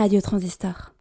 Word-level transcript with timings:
Radio 0.00 0.22
Transistor. 0.22 0.94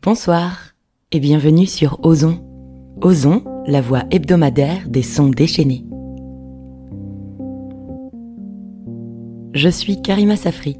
Bonsoir 0.00 0.72
et 1.10 1.20
bienvenue 1.20 1.66
sur 1.66 2.02
Ozon. 2.06 2.42
Ozon, 3.02 3.44
la 3.66 3.82
voix 3.82 4.04
hebdomadaire 4.10 4.88
des 4.88 5.02
sons 5.02 5.28
déchaînés. 5.28 5.84
Je 9.52 9.68
suis 9.68 10.00
Karima 10.00 10.36
Safri 10.36 10.78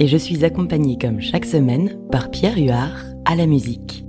et 0.00 0.08
je 0.08 0.16
suis 0.16 0.44
accompagnée 0.44 0.98
comme 1.00 1.20
chaque 1.20 1.44
semaine 1.44 2.00
par 2.10 2.32
Pierre 2.32 2.58
Huard 2.58 3.04
à 3.26 3.36
la 3.36 3.46
musique. 3.46 4.04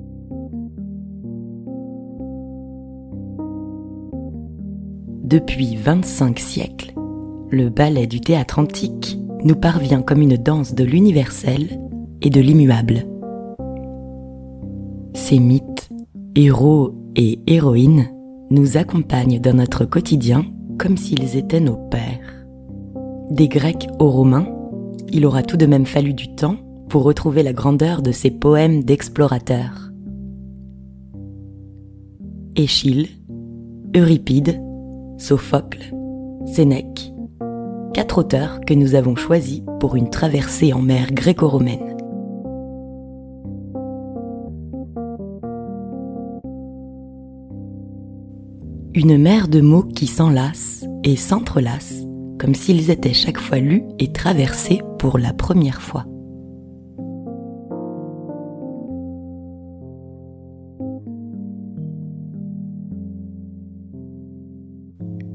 Depuis 5.23 5.75
25 5.75 6.39
siècles, 6.39 6.95
le 7.51 7.69
ballet 7.69 8.07
du 8.07 8.21
théâtre 8.21 8.59
antique 8.59 9.19
nous 9.43 9.55
parvient 9.55 10.01
comme 10.01 10.21
une 10.21 10.37
danse 10.37 10.73
de 10.73 10.83
l'universel 10.83 11.79
et 12.21 12.29
de 12.29 12.39
l'immuable. 12.39 13.05
Ces 15.13 15.39
mythes, 15.39 15.89
héros 16.35 16.93
et 17.15 17.39
héroïnes 17.47 18.07
nous 18.49 18.77
accompagnent 18.77 19.39
dans 19.39 19.55
notre 19.55 19.85
quotidien 19.85 20.45
comme 20.77 20.97
s'ils 20.97 21.35
étaient 21.37 21.59
nos 21.59 21.75
pères. 21.75 22.45
Des 23.29 23.47
Grecs 23.47 23.87
aux 23.99 24.09
Romains, 24.09 24.47
il 25.11 25.25
aura 25.25 25.43
tout 25.43 25.57
de 25.57 25.65
même 25.65 25.85
fallu 25.85 26.13
du 26.13 26.33
temps 26.35 26.57
pour 26.89 27.03
retrouver 27.03 27.43
la 27.43 27.53
grandeur 27.53 28.01
de 28.01 28.11
ces 28.11 28.31
poèmes 28.31 28.83
d'explorateurs. 28.83 29.91
Échille, 32.55 33.09
Euripide, 33.95 34.61
Sophocle, 35.17 35.93
Sénèque, 36.45 37.10
quatre 37.93 38.19
auteurs 38.19 38.61
que 38.61 38.73
nous 38.73 38.95
avons 38.95 39.15
choisis 39.15 39.61
pour 39.79 39.95
une 39.95 40.09
traversée 40.09 40.73
en 40.73 40.81
mer 40.81 41.11
gréco-romaine. 41.11 41.95
Une 48.93 49.17
mer 49.17 49.47
de 49.47 49.61
mots 49.61 49.83
qui 49.83 50.07
s'enlacent 50.07 50.85
et 51.03 51.15
s'entrelacent 51.15 52.05
comme 52.41 52.55
s'ils 52.55 52.89
étaient 52.89 53.13
chaque 53.13 53.37
fois 53.37 53.59
lus 53.59 53.83
et 53.99 54.11
traversés 54.11 54.81
pour 54.97 55.19
la 55.19 55.31
première 55.31 55.79
fois. 55.79 56.05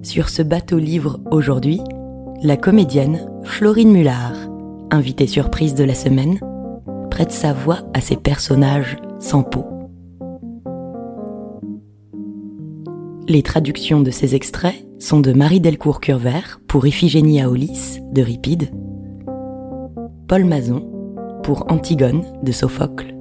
Sur 0.03 0.29
ce 0.29 0.43
bateau-livre 0.43 1.21
aujourd'hui, 1.31 1.81
la 2.43 2.57
comédienne 2.57 3.31
Florine 3.45 3.93
Mullard, 3.93 4.37
invitée 4.91 5.27
surprise 5.27 5.75
de 5.75 5.85
la 5.85 5.95
semaine, 5.95 6.39
prête 7.11 7.33
sa 7.33 7.53
voix 7.53 7.81
à 7.95 8.01
ces 8.01 8.17
personnages 8.17 8.97
sans 9.19 9.43
peau. 9.43 9.65
Les 13.29 13.43
traductions 13.43 14.01
de 14.01 14.11
ces 14.11 14.35
extraits 14.35 14.87
sont 14.99 15.21
de 15.21 15.33
Marie 15.33 15.61
Delcourt-Curvert 15.61 16.61
pour 16.69 16.87
Iphigénie 16.87 17.41
à 17.41 17.51
Aulis 17.51 18.01
de 18.13 18.23
Ripide, 18.23 18.71
Paul 20.29 20.45
Mazon 20.45 20.89
pour 21.43 21.71
Antigone 21.71 22.23
de 22.43 22.53
Sophocle, 22.53 23.15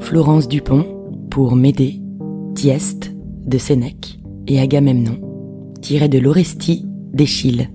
Florence 0.00 0.46
Dupont 0.46 0.84
pour 1.30 1.56
Médée, 1.56 2.00
Tieste 2.54 3.11
de 3.46 3.58
Sénèque 3.58 4.18
et 4.46 4.60
Agamemnon, 4.60 5.18
tiré 5.80 6.08
de 6.08 6.18
l'Orestie 6.18 6.86
d'Échille. 7.12 7.70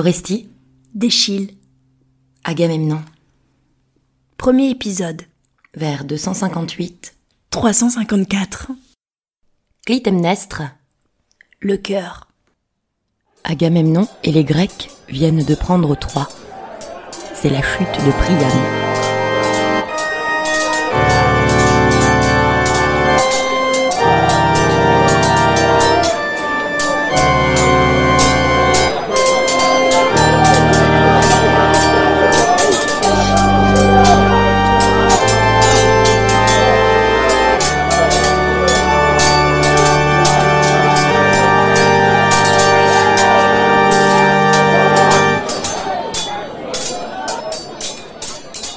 L'Orestie 0.00 0.48
d'Échille. 0.94 1.58
Agamemnon. 2.42 3.02
Premier 4.38 4.70
épisode. 4.70 5.20
Vers 5.74 6.06
258. 6.06 7.14
354. 7.50 8.68
Clytemnestre. 9.84 10.62
Le 11.60 11.76
cœur. 11.76 12.28
Agamemnon 13.44 14.08
et 14.24 14.32
les 14.32 14.44
Grecs 14.44 14.88
viennent 15.10 15.44
de 15.44 15.54
prendre 15.54 15.94
Troie. 15.94 16.30
C'est 17.34 17.50
la 17.50 17.60
chute 17.60 18.06
de 18.06 18.10
Priam. 18.10 18.79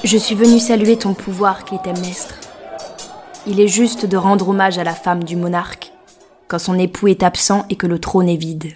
Je 0.04 0.18
suis 0.18 0.34
venu 0.34 0.60
saluer 0.60 0.98
ton 0.98 1.14
pouvoir, 1.14 1.64
Clytemnestre. 1.64 2.38
Il 3.46 3.58
est 3.58 3.68
juste 3.68 4.04
de 4.04 4.18
rendre 4.18 4.50
hommage 4.50 4.76
à 4.76 4.84
la 4.84 4.94
femme 4.94 5.24
du 5.24 5.34
monarque, 5.34 5.92
quand 6.46 6.58
son 6.58 6.78
époux 6.78 7.08
est 7.08 7.22
absent 7.22 7.64
et 7.70 7.76
que 7.76 7.86
le 7.86 7.98
trône 7.98 8.28
est 8.28 8.36
vide. 8.36 8.74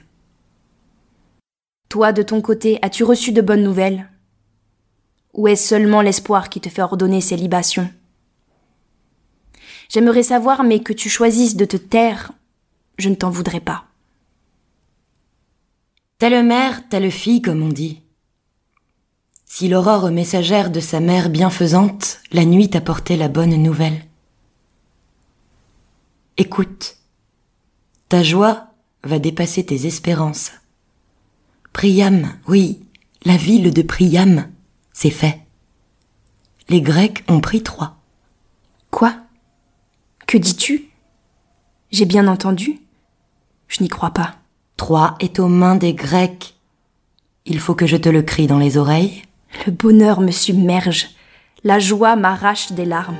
Toi, 1.91 2.12
de 2.15 2.22
ton 2.22 2.41
côté, 2.41 2.78
as-tu 2.81 3.05
reçu 3.05 3.33
de 3.33 3.43
bonnes 3.43 3.62
nouvelles? 3.62 4.09
Ou 5.34 5.49
est-ce 5.49 5.69
seulement 5.69 6.00
l'espoir 6.00 6.49
qui 6.49 6.62
te 6.62 6.71
fait 6.71 6.81
ordonner 6.81 7.21
ces 7.21 7.37
libations? 7.37 7.91
J'aimerais 9.91 10.22
savoir, 10.22 10.65
mais 10.65 10.81
que 10.81 10.94
tu 10.94 11.11
choisisses 11.11 11.56
de 11.56 11.67
te 11.67 11.77
taire, 11.77 12.33
je 12.97 13.11
ne 13.11 13.15
t'en 13.15 13.28
voudrais 13.28 13.61
pas. 13.61 13.84
Telle 16.17 16.43
mère, 16.43 16.88
telle 16.88 17.11
fille, 17.11 17.43
comme 17.43 17.62
on 17.62 17.69
dit. 17.69 18.00
Si 19.50 19.66
l'aurore 19.66 20.10
messagère 20.10 20.70
de 20.70 20.78
sa 20.78 21.00
mère 21.00 21.31
bienfaisante 21.31 22.20
la 22.32 22.44
nuit 22.44 22.69
t'apportait 22.69 23.16
la 23.16 23.28
bonne 23.28 23.56
nouvelle. 23.56 24.04
Écoute, 26.36 26.98
ta 28.10 28.22
joie 28.22 28.69
va 29.03 29.19
dépasser 29.19 29.64
tes 29.64 29.87
espérances. 29.87 30.53
Priam, 31.72 32.38
oui, 32.47 32.87
la 33.25 33.38
ville 33.38 33.72
de 33.72 33.82
Priam, 33.82 34.48
c'est 34.92 35.10
fait. 35.10 35.41
Les 36.69 36.82
Grecs 36.82 37.25
ont 37.26 37.41
pris 37.41 37.62
Troie. 37.62 37.97
Quoi? 38.91 39.16
Que 40.26 40.37
dis-tu? 40.37 40.91
J'ai 41.91 42.04
bien 42.04 42.28
entendu 42.28 42.82
Je 43.66 43.82
n'y 43.82 43.88
crois 43.88 44.12
pas. 44.12 44.37
Troie 44.76 45.17
est 45.20 45.38
aux 45.40 45.49
mains 45.49 45.75
des 45.75 45.94
Grecs. 45.94 46.55
Il 47.46 47.58
faut 47.58 47.75
que 47.75 47.87
je 47.87 47.96
te 47.96 48.11
le 48.11 48.23
crie 48.23 48.46
dans 48.46 48.58
les 48.58 48.76
oreilles. 48.76 49.23
Le 49.66 49.72
bonheur 49.72 50.20
me 50.20 50.31
submerge, 50.31 51.08
la 51.64 51.78
joie 51.78 52.16
m'arrache 52.16 52.72
des 52.72 52.84
larmes. 52.84 53.16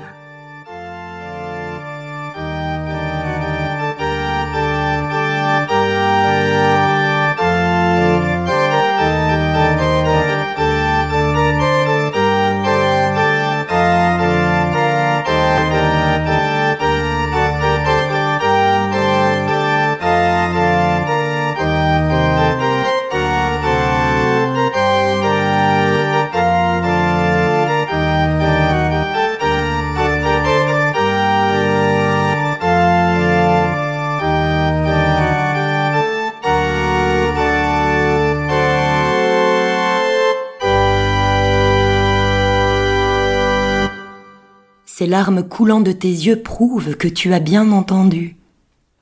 Larmes 45.19 45.43
coulant 45.43 45.81
de 45.81 45.91
tes 45.91 46.09
yeux 46.09 46.43
prouvent 46.43 46.97
que 46.97 47.09
tu 47.09 47.35
as 47.35 47.41
bien 47.41 47.73
entendu. 47.73 48.37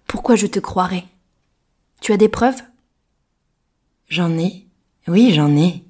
Pourquoi 0.07 0.35
je 0.35 0.47
te 0.47 0.59
croirais? 0.59 1.05
Tu 2.01 2.11
as 2.11 2.17
des 2.17 2.31
preuves? 2.31 2.63
J'en 4.09 4.39
ai. 4.39 4.65
Oui, 5.09 5.35
j'en 5.35 5.55
ai. 5.55 5.83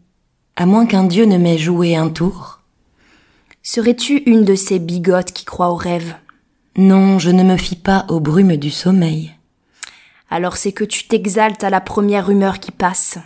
À 0.56 0.66
moins 0.66 0.86
qu'un 0.86 1.04
dieu 1.04 1.26
ne 1.26 1.38
m'ait 1.38 1.58
joué 1.58 1.94
un 1.94 2.08
tour. 2.08 2.60
Serais-tu 3.62 4.16
une 4.26 4.44
de 4.44 4.56
ces 4.56 4.80
bigotes 4.80 5.30
qui 5.30 5.44
croient 5.44 5.70
aux 5.70 5.76
rêves? 5.76 6.16
Non, 6.76 7.20
je 7.20 7.30
ne 7.30 7.44
me 7.44 7.56
fie 7.56 7.76
pas 7.76 8.04
aux 8.08 8.18
brumes 8.18 8.56
du 8.56 8.72
sommeil. 8.72 9.32
Alors 10.28 10.56
c'est 10.56 10.72
que 10.72 10.82
tu 10.82 11.06
t'exaltes 11.06 11.62
à 11.62 11.70
la 11.70 11.80
première 11.80 12.26
rumeur 12.26 12.58
qui 12.58 12.72
passe. 12.72 13.18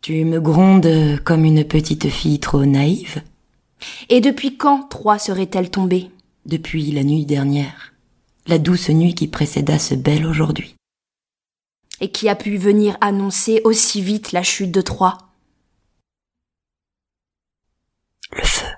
Tu 0.00 0.24
me 0.24 0.40
grondes 0.40 1.20
comme 1.22 1.44
une 1.44 1.62
petite 1.62 2.08
fille 2.08 2.40
trop 2.40 2.64
naïve. 2.64 3.22
Et 4.08 4.20
depuis 4.20 4.56
quand 4.56 4.88
Troie 4.88 5.20
serait-elle 5.20 5.70
tombée 5.70 6.10
Depuis 6.46 6.92
la 6.92 7.02
nuit 7.02 7.26
dernière. 7.26 7.92
La 8.46 8.58
douce 8.58 8.88
nuit 8.90 9.16
qui 9.16 9.26
précéda 9.26 9.80
ce 9.80 9.96
bel 9.96 10.24
aujourd'hui. 10.24 10.76
Et 11.98 12.12
qui 12.12 12.28
a 12.28 12.36
pu 12.36 12.56
venir 12.56 12.96
annoncer 13.00 13.60
aussi 13.64 14.00
vite 14.00 14.30
la 14.30 14.44
chute 14.44 14.70
de 14.70 14.80
Troie 14.80 15.18
Le 18.30 18.44
feu 18.44 18.68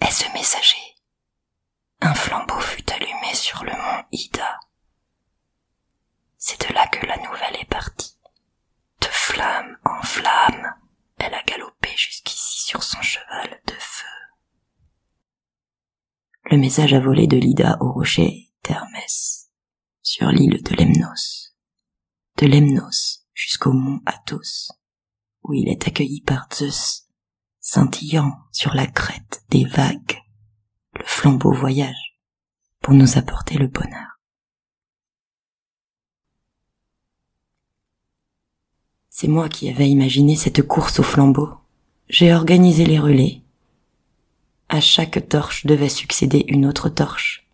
est 0.00 0.10
ce 0.10 0.24
messager. 0.32 0.96
Un 2.00 2.14
flambeau 2.14 2.58
fut 2.58 2.90
allumé 2.92 3.32
sur 3.32 3.62
le 3.62 3.70
mont 3.70 4.04
Ida. 4.10 4.58
C'est 6.36 6.68
de 6.68 6.74
là 6.74 6.88
que 6.88 7.06
la 7.06 7.16
nouvelle 7.18 7.60
est 7.60 7.70
partie. 7.70 8.18
De 9.00 9.06
flamme 9.06 9.78
en 9.84 10.02
flamme, 10.02 10.74
elle 11.18 11.34
a 11.34 11.44
galopé 11.44 11.90
jusqu'ici 11.96 12.62
sur 12.62 12.82
son 12.82 13.00
cheval 13.02 13.60
de 13.68 13.74
feu. 13.78 13.93
Le 16.50 16.58
message 16.58 16.92
a 16.92 17.00
volé 17.00 17.26
de 17.26 17.38
l'Ida 17.38 17.78
au 17.80 17.90
rocher 17.90 18.50
Thermès, 18.62 19.50
sur 20.02 20.28
l'île 20.28 20.62
de 20.62 20.74
Lemnos. 20.74 21.54
De 22.36 22.46
Lemnos 22.46 23.24
jusqu'au 23.32 23.72
mont 23.72 24.00
Athos, 24.04 24.70
où 25.42 25.54
il 25.54 25.70
est 25.70 25.88
accueilli 25.88 26.20
par 26.20 26.46
Zeus, 26.52 27.08
scintillant 27.60 28.32
sur 28.52 28.74
la 28.74 28.86
crête 28.86 29.42
des 29.48 29.64
vagues. 29.64 30.18
Le 30.98 31.04
flambeau 31.06 31.50
voyage 31.50 32.20
pour 32.82 32.92
nous 32.92 33.16
apporter 33.16 33.56
le 33.56 33.66
bonheur. 33.66 34.20
C'est 39.08 39.28
moi 39.28 39.48
qui 39.48 39.70
avais 39.70 39.88
imaginé 39.88 40.36
cette 40.36 40.66
course 40.66 41.00
au 41.00 41.02
flambeau. 41.02 41.54
J'ai 42.08 42.34
organisé 42.34 42.84
les 42.84 42.98
relais. 42.98 43.43
À 44.74 44.80
chaque 44.80 45.28
torche 45.28 45.66
devait 45.66 45.88
succéder 45.88 46.44
une 46.48 46.66
autre 46.66 46.88
torche. 46.88 47.46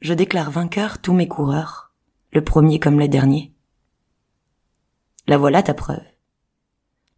Je 0.00 0.14
déclare 0.14 0.52
vainqueur 0.52 0.98
tous 1.00 1.12
mes 1.12 1.26
coureurs, 1.26 1.90
le 2.30 2.44
premier 2.44 2.78
comme 2.78 3.00
le 3.00 3.08
dernier. 3.08 3.52
La 5.26 5.38
voilà 5.38 5.60
ta 5.60 5.74
preuve. 5.74 6.04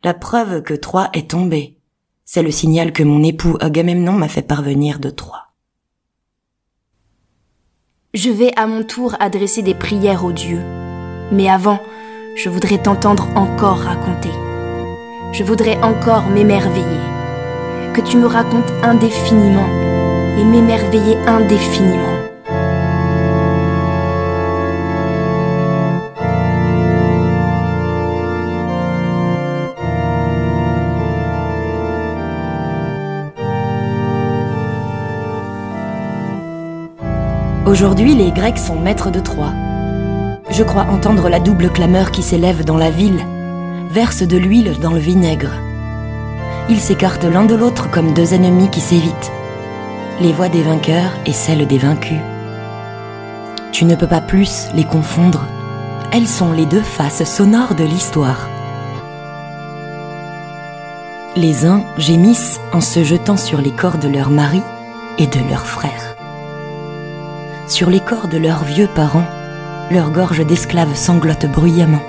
La 0.02 0.14
preuve 0.14 0.62
que 0.62 0.72
Troie 0.72 1.10
est 1.12 1.32
tombée. 1.32 1.76
C'est 2.24 2.42
le 2.42 2.50
signal 2.50 2.94
que 2.94 3.02
mon 3.02 3.22
époux 3.22 3.58
Agamemnon 3.60 4.14
m'a 4.14 4.28
fait 4.28 4.40
parvenir 4.40 4.98
de 4.98 5.10
Troie. 5.10 5.48
Je 8.14 8.30
vais 8.30 8.58
à 8.58 8.66
mon 8.66 8.82
tour 8.82 9.14
adresser 9.20 9.60
des 9.60 9.74
prières 9.74 10.24
aux 10.24 10.32
dieux. 10.32 10.64
Mais 11.32 11.50
avant, 11.50 11.82
je 12.34 12.48
voudrais 12.48 12.82
t'entendre 12.82 13.28
encore 13.36 13.80
raconter. 13.80 14.32
Je 15.34 15.44
voudrais 15.44 15.76
encore 15.82 16.30
m'émerveiller. 16.30 17.19
Que 17.92 18.00
tu 18.02 18.18
me 18.18 18.26
racontes 18.26 18.72
indéfiniment 18.84 19.66
et 20.38 20.44
m'émerveiller 20.44 21.16
indéfiniment. 21.26 21.98
Aujourd'hui, 37.66 38.14
les 38.14 38.30
Grecs 38.30 38.58
sont 38.58 38.78
maîtres 38.78 39.10
de 39.10 39.18
Troie. 39.20 39.52
Je 40.50 40.62
crois 40.62 40.84
entendre 40.84 41.28
la 41.28 41.40
double 41.40 41.70
clameur 41.70 42.12
qui 42.12 42.22
s'élève 42.22 42.64
dans 42.64 42.76
la 42.76 42.90
ville, 42.90 43.20
verse 43.90 44.22
de 44.22 44.36
l'huile 44.36 44.76
dans 44.80 44.92
le 44.92 44.98
vinaigre. 44.98 45.50
Ils 46.68 46.80
s'écartent 46.80 47.24
l'un 47.24 47.44
de 47.44 47.54
l'autre 47.54 47.90
comme 47.90 48.12
deux 48.14 48.34
ennemis 48.34 48.68
qui 48.70 48.80
s'évitent. 48.80 49.32
Les 50.20 50.32
voix 50.32 50.48
des 50.48 50.62
vainqueurs 50.62 51.12
et 51.26 51.32
celles 51.32 51.66
des 51.66 51.78
vaincus. 51.78 52.20
Tu 53.72 53.84
ne 53.84 53.94
peux 53.94 54.06
pas 54.06 54.20
plus 54.20 54.68
les 54.74 54.84
confondre. 54.84 55.46
Elles 56.12 56.28
sont 56.28 56.52
les 56.52 56.66
deux 56.66 56.82
faces 56.82 57.24
sonores 57.24 57.74
de 57.74 57.84
l'histoire. 57.84 58.48
Les 61.36 61.64
uns 61.64 61.84
gémissent 61.96 62.60
en 62.72 62.80
se 62.80 63.04
jetant 63.04 63.36
sur 63.36 63.60
les 63.60 63.70
corps 63.70 63.98
de 63.98 64.08
leurs 64.08 64.30
maris 64.30 64.62
et 65.18 65.26
de 65.26 65.38
leurs 65.48 65.66
frères. 65.66 66.16
Sur 67.66 67.88
les 67.88 68.00
corps 68.00 68.28
de 68.28 68.38
leurs 68.38 68.64
vieux 68.64 68.88
parents 68.88 69.26
leur 69.90 70.10
gorge 70.10 70.46
d'esclaves 70.46 70.94
sanglote 70.94 71.46
bruyamment. 71.46 72.02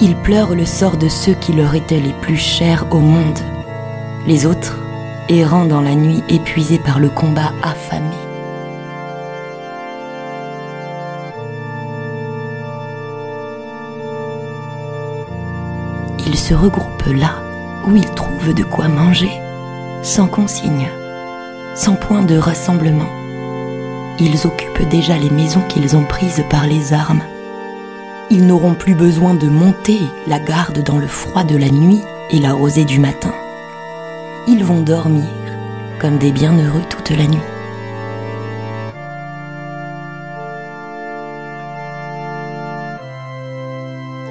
Ils 0.00 0.16
pleurent 0.16 0.54
le 0.54 0.64
sort 0.64 0.96
de 0.96 1.08
ceux 1.08 1.34
qui 1.34 1.52
leur 1.52 1.74
étaient 1.74 2.00
les 2.00 2.12
plus 2.12 2.36
chers 2.36 2.86
au 2.90 3.00
monde, 3.00 3.38
les 4.26 4.46
autres 4.46 4.78
errant 5.28 5.64
dans 5.64 5.80
la 5.80 5.94
nuit 5.94 6.22
épuisés 6.28 6.78
par 6.78 6.98
le 6.98 7.08
combat 7.08 7.52
affamé. 7.62 8.16
Ils 16.26 16.38
se 16.38 16.54
regroupent 16.54 17.12
là 17.14 17.34
où 17.86 17.96
ils 17.96 18.10
trouvent 18.10 18.54
de 18.54 18.64
quoi 18.64 18.88
manger, 18.88 19.30
sans 20.02 20.26
consigne 20.26 20.88
sans 21.74 21.94
point 21.94 22.22
de 22.22 22.36
rassemblement. 22.36 23.08
Ils 24.18 24.46
occupent 24.46 24.88
déjà 24.88 25.16
les 25.16 25.30
maisons 25.30 25.62
qu'ils 25.62 25.96
ont 25.96 26.04
prises 26.04 26.44
par 26.50 26.66
les 26.66 26.92
armes. 26.92 27.22
Ils 28.32 28.46
n'auront 28.46 28.74
plus 28.74 28.94
besoin 28.94 29.34
de 29.34 29.48
monter 29.48 29.98
la 30.28 30.38
garde 30.38 30.84
dans 30.84 30.98
le 30.98 31.08
froid 31.08 31.42
de 31.42 31.56
la 31.56 31.68
nuit 31.68 32.00
et 32.30 32.38
la 32.38 32.52
rosée 32.52 32.84
du 32.84 33.00
matin. 33.00 33.34
Ils 34.46 34.64
vont 34.64 34.80
dormir 34.80 35.24
comme 35.98 36.16
des 36.16 36.30
bienheureux 36.30 36.82
toute 36.88 37.10
la 37.10 37.26
nuit. 37.26 37.38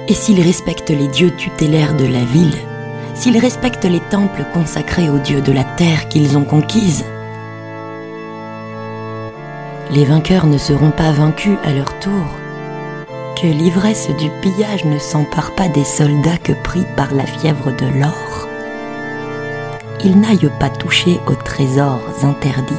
Et 0.08 0.14
s'ils 0.14 0.40
respectent 0.40 0.90
les 0.90 1.08
dieux 1.08 1.36
tutélaires 1.36 1.94
de 1.94 2.06
la 2.06 2.24
ville, 2.24 2.56
s'ils 3.14 3.38
respectent 3.38 3.84
les 3.84 4.00
temples 4.00 4.46
consacrés 4.54 5.10
aux 5.10 5.18
dieux 5.18 5.42
de 5.42 5.52
la 5.52 5.64
terre 5.64 6.08
qu'ils 6.08 6.38
ont 6.38 6.44
conquise, 6.44 7.04
les 9.92 10.06
vainqueurs 10.06 10.46
ne 10.46 10.56
seront 10.56 10.90
pas 10.90 11.12
vaincus 11.12 11.58
à 11.64 11.74
leur 11.74 11.98
tour. 11.98 12.39
L'ivresse 13.42 14.10
du 14.18 14.28
pillage 14.42 14.84
ne 14.84 14.98
s'empare 14.98 15.54
pas 15.54 15.68
des 15.68 15.84
soldats 15.84 16.36
que 16.36 16.52
pris 16.52 16.84
par 16.94 17.14
la 17.14 17.24
fièvre 17.24 17.72
de 17.72 17.86
l'or. 17.98 18.48
Ils 20.04 20.20
n'aillent 20.20 20.50
pas 20.60 20.68
toucher 20.68 21.18
aux 21.26 21.34
trésors 21.34 22.02
interdits. 22.22 22.74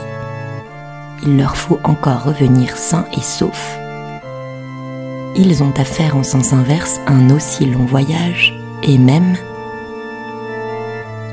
Il 1.24 1.38
leur 1.38 1.58
faut 1.58 1.80
encore 1.84 2.24
revenir 2.24 2.78
sains 2.78 3.06
et 3.18 3.22
saufs. 3.22 3.80
Ils 5.36 5.64
ont 5.64 5.74
à 5.78 5.84
faire 5.84 6.16
en 6.16 6.24
sens 6.24 6.54
inverse 6.54 7.00
un 7.08 7.32
aussi 7.32 7.66
long 7.66 7.86
voyage, 7.86 8.54
et 8.84 9.00
même, 9.00 9.36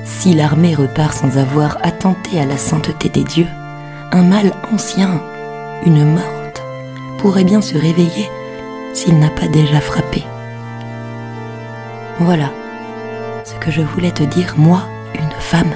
si 0.05 0.33
l'armée 0.33 0.75
repart 0.75 1.13
sans 1.13 1.37
avoir 1.37 1.77
attenté 1.83 2.41
à 2.41 2.47
la 2.47 2.57
sainteté 2.57 3.11
des 3.11 3.25
dieux, 3.25 3.49
un 4.13 4.23
mal 4.23 4.53
ancien 4.73 5.21
une 5.85 6.15
morte 6.15 6.63
pourrait 7.19 7.45
bien 7.45 7.61
se 7.61 7.77
réveiller 7.77 8.29
s'il 8.93 9.19
n'a 9.19 9.31
pas 9.31 9.49
déjà 9.49 9.81
frappé. 9.81 10.25
Voilà 12.21 12.51
ce 13.45 13.55
que 13.55 13.71
je 13.71 13.83
voulais 13.83 14.11
te 14.11 14.23
dire, 14.23 14.55
moi, 14.57 14.83
une 15.15 15.41
femme. 15.41 15.73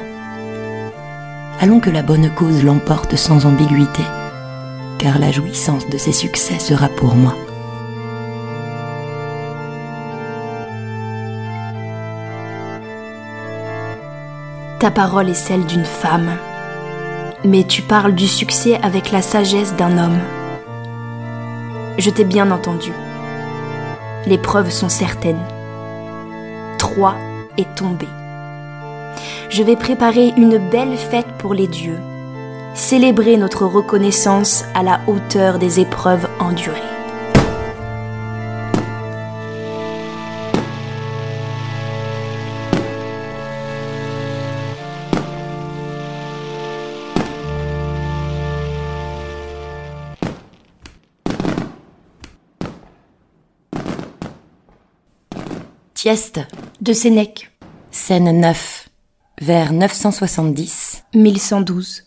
Allons 1.61 1.81
que 1.81 1.91
la 1.91 2.03
bonne 2.03 2.31
cause 2.35 2.65
l'emporte 2.65 3.17
sans 3.17 3.47
ambiguïté, 3.47 4.03
car 4.99 5.19
la 5.19 5.31
jouissance 5.31 5.89
de 5.89 5.97
ses 5.97 6.13
succès 6.13 6.59
sera 6.59 6.89
pour 6.89 7.15
moi. 7.15 7.35
Ta 14.81 14.91
parole 14.91 15.29
est 15.29 15.35
celle 15.35 15.65
d'une 15.65 15.85
femme 15.85 16.37
mais 17.45 17.65
tu 17.65 17.83
parles 17.83 18.15
du 18.15 18.29
succès 18.29 18.79
avec 18.83 19.11
la 19.11 19.23
sagesse 19.23 19.75
d'un 19.77 19.99
homme. 19.99 20.19
Je 21.99 22.11
t'ai 22.11 22.25
bien 22.25 22.51
entendu. 22.51 22.93
Les 24.27 24.39
preuves 24.39 24.71
sont 24.71 24.89
certaines. 24.89 25.43
Troie 26.79 27.17
est 27.59 27.75
tombée. 27.75 28.09
je 29.51 29.63
vais 29.63 29.77
préparer 29.77 30.33
une 30.37 30.57
belle 30.71 30.97
fête 30.97 31.31
pour 31.39 31.53
les 31.53 31.67
dieux, 31.67 31.99
célébrer 32.75 33.37
notre 33.37 33.67
reconnaissance 33.67 34.65
à 34.75 34.83
la 34.83 35.01
hauteur 35.07 35.59
des 35.59 35.81
épreuves 35.81 36.27
endurées. 36.41 36.92
Tieste 56.03 56.41
De 56.81 56.93
Sénèque, 56.93 57.53
Scène 57.93 58.41
9, 58.41 58.89
vers 59.41 59.73
970. 59.73 61.05
1112. 61.15 62.03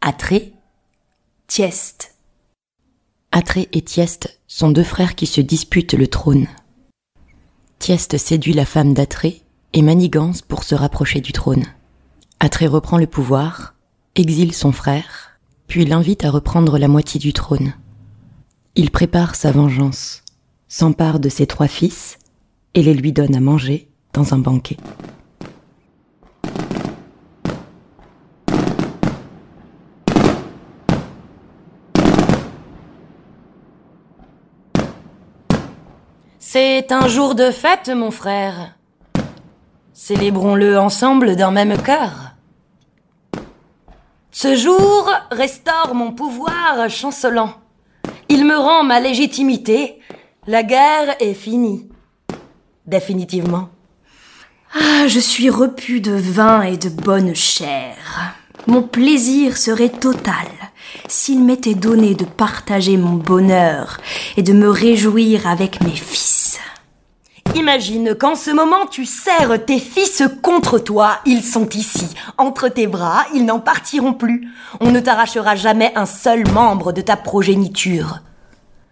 Atrée 0.00 0.52
Tieste. 1.48 2.14
Atrée 3.32 3.68
et 3.72 3.82
Tieste 3.82 4.38
sont 4.46 4.70
deux 4.70 4.84
frères 4.84 5.16
qui 5.16 5.26
se 5.26 5.40
disputent 5.40 5.94
le 5.94 6.06
trône. 6.06 6.46
Tieste 7.80 8.16
séduit 8.16 8.52
la 8.52 8.64
femme 8.64 8.94
d'Atrée 8.94 9.42
et 9.72 9.82
manigance 9.82 10.40
pour 10.40 10.62
se 10.62 10.76
rapprocher 10.76 11.20
du 11.20 11.32
trône. 11.32 11.64
Atrée 12.38 12.68
reprend 12.68 12.98
le 12.98 13.08
pouvoir, 13.08 13.74
exile 14.14 14.54
son 14.54 14.70
frère, 14.70 15.40
puis 15.66 15.84
l'invite 15.84 16.24
à 16.24 16.30
reprendre 16.30 16.78
la 16.78 16.86
moitié 16.86 17.18
du 17.18 17.32
trône. 17.32 17.74
Il 18.76 18.92
prépare 18.92 19.34
sa 19.34 19.50
vengeance, 19.50 20.22
s'empare 20.68 21.18
de 21.18 21.28
ses 21.28 21.48
trois 21.48 21.66
fils 21.66 22.18
et 22.74 22.82
les 22.82 22.94
lui 22.94 23.12
donne 23.12 23.34
à 23.34 23.40
manger 23.40 23.88
dans 24.12 24.34
un 24.34 24.38
banquet. 24.38 24.76
C'est 36.38 36.92
un 36.92 37.08
jour 37.08 37.34
de 37.34 37.50
fête, 37.50 37.88
mon 37.88 38.10
frère. 38.12 38.76
Célébrons-le 39.92 40.78
ensemble 40.78 41.34
d'un 41.34 41.50
même 41.50 41.76
cœur. 41.82 42.34
Ce 44.30 44.54
jour 44.54 45.10
restaure 45.30 45.94
mon 45.94 46.12
pouvoir 46.12 46.88
chancelant. 46.88 47.54
Il 48.28 48.44
me 48.44 48.56
rend 48.56 48.84
ma 48.84 49.00
légitimité. 49.00 50.00
La 50.46 50.62
guerre 50.62 51.16
est 51.20 51.34
finie. 51.34 51.88
Définitivement. 52.86 53.70
Ah, 54.74 55.06
je 55.06 55.18
suis 55.18 55.48
repu 55.48 56.00
de 56.00 56.12
vin 56.12 56.62
et 56.62 56.76
de 56.76 56.88
bonne 56.88 57.34
chair. 57.34 57.96
Mon 58.66 58.82
plaisir 58.82 59.56
serait 59.56 59.88
total 59.88 60.48
s'il 61.08 61.42
m'était 61.42 61.74
donné 61.74 62.14
de 62.14 62.24
partager 62.24 62.96
mon 62.96 63.14
bonheur 63.14 63.98
et 64.36 64.42
de 64.42 64.52
me 64.52 64.68
réjouir 64.68 65.46
avec 65.46 65.82
mes 65.82 65.96
fils. 65.96 66.58
Imagine 67.54 68.14
qu'en 68.14 68.34
ce 68.34 68.50
moment 68.50 68.86
tu 68.90 69.06
serres 69.06 69.64
tes 69.64 69.78
fils 69.78 70.22
contre 70.42 70.78
toi. 70.78 71.20
Ils 71.24 71.42
sont 71.42 71.68
ici, 71.70 72.08
entre 72.36 72.68
tes 72.68 72.86
bras, 72.86 73.24
ils 73.34 73.44
n'en 73.44 73.60
partiront 73.60 74.12
plus. 74.12 74.48
On 74.80 74.90
ne 74.90 75.00
t'arrachera 75.00 75.54
jamais 75.54 75.92
un 75.94 76.06
seul 76.06 76.46
membre 76.50 76.92
de 76.92 77.00
ta 77.00 77.16
progéniture. 77.16 78.20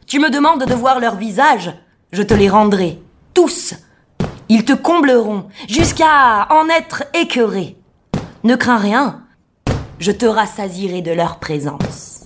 Tu 0.06 0.18
me 0.18 0.30
demandes 0.30 0.64
de 0.64 0.74
voir 0.74 1.00
leur 1.00 1.16
visage, 1.16 1.72
je 2.12 2.22
te 2.22 2.34
les 2.34 2.48
rendrai, 2.48 3.00
tous. 3.34 3.74
Ils 4.48 4.64
te 4.64 4.72
combleront 4.72 5.48
jusqu'à 5.68 6.46
en 6.50 6.68
être 6.68 7.04
écœuré. 7.14 7.76
Ne 8.44 8.56
crains 8.56 8.78
rien, 8.78 9.22
je 9.98 10.10
te 10.12 10.26
rassasierai 10.26 11.00
de 11.00 11.12
leur 11.12 11.38
présence. 11.38 12.24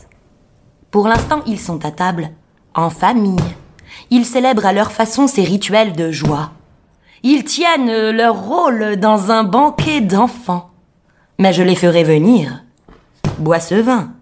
Pour 0.91 1.09
l'instant, 1.09 1.43
ils 1.47 1.61
sont 1.61 1.85
à 1.85 1.91
table, 1.91 2.31
en 2.75 2.91
famille. 2.91 3.37
Ils 4.11 4.25
célèbrent 4.25 4.67
à 4.67 4.73
leur 4.73 4.93
façon 4.93 5.27
ces 5.27 5.45
rituels 5.45 5.93
de 5.93 6.11
joie. 6.11 6.53
Ils 7.23 7.45
tiennent 7.45 8.11
leur 8.11 8.45
rôle 8.45 8.97
dans 8.97 9.31
un 9.31 9.45
banquet 9.45 10.01
d'enfants. 10.01 10.71
Mais 11.39 11.53
je 11.53 11.63
les 11.63 11.75
ferai 11.75 12.03
venir. 12.03 12.65
Bois 13.39 13.61
ce 13.61 13.75
vin. 13.75 14.13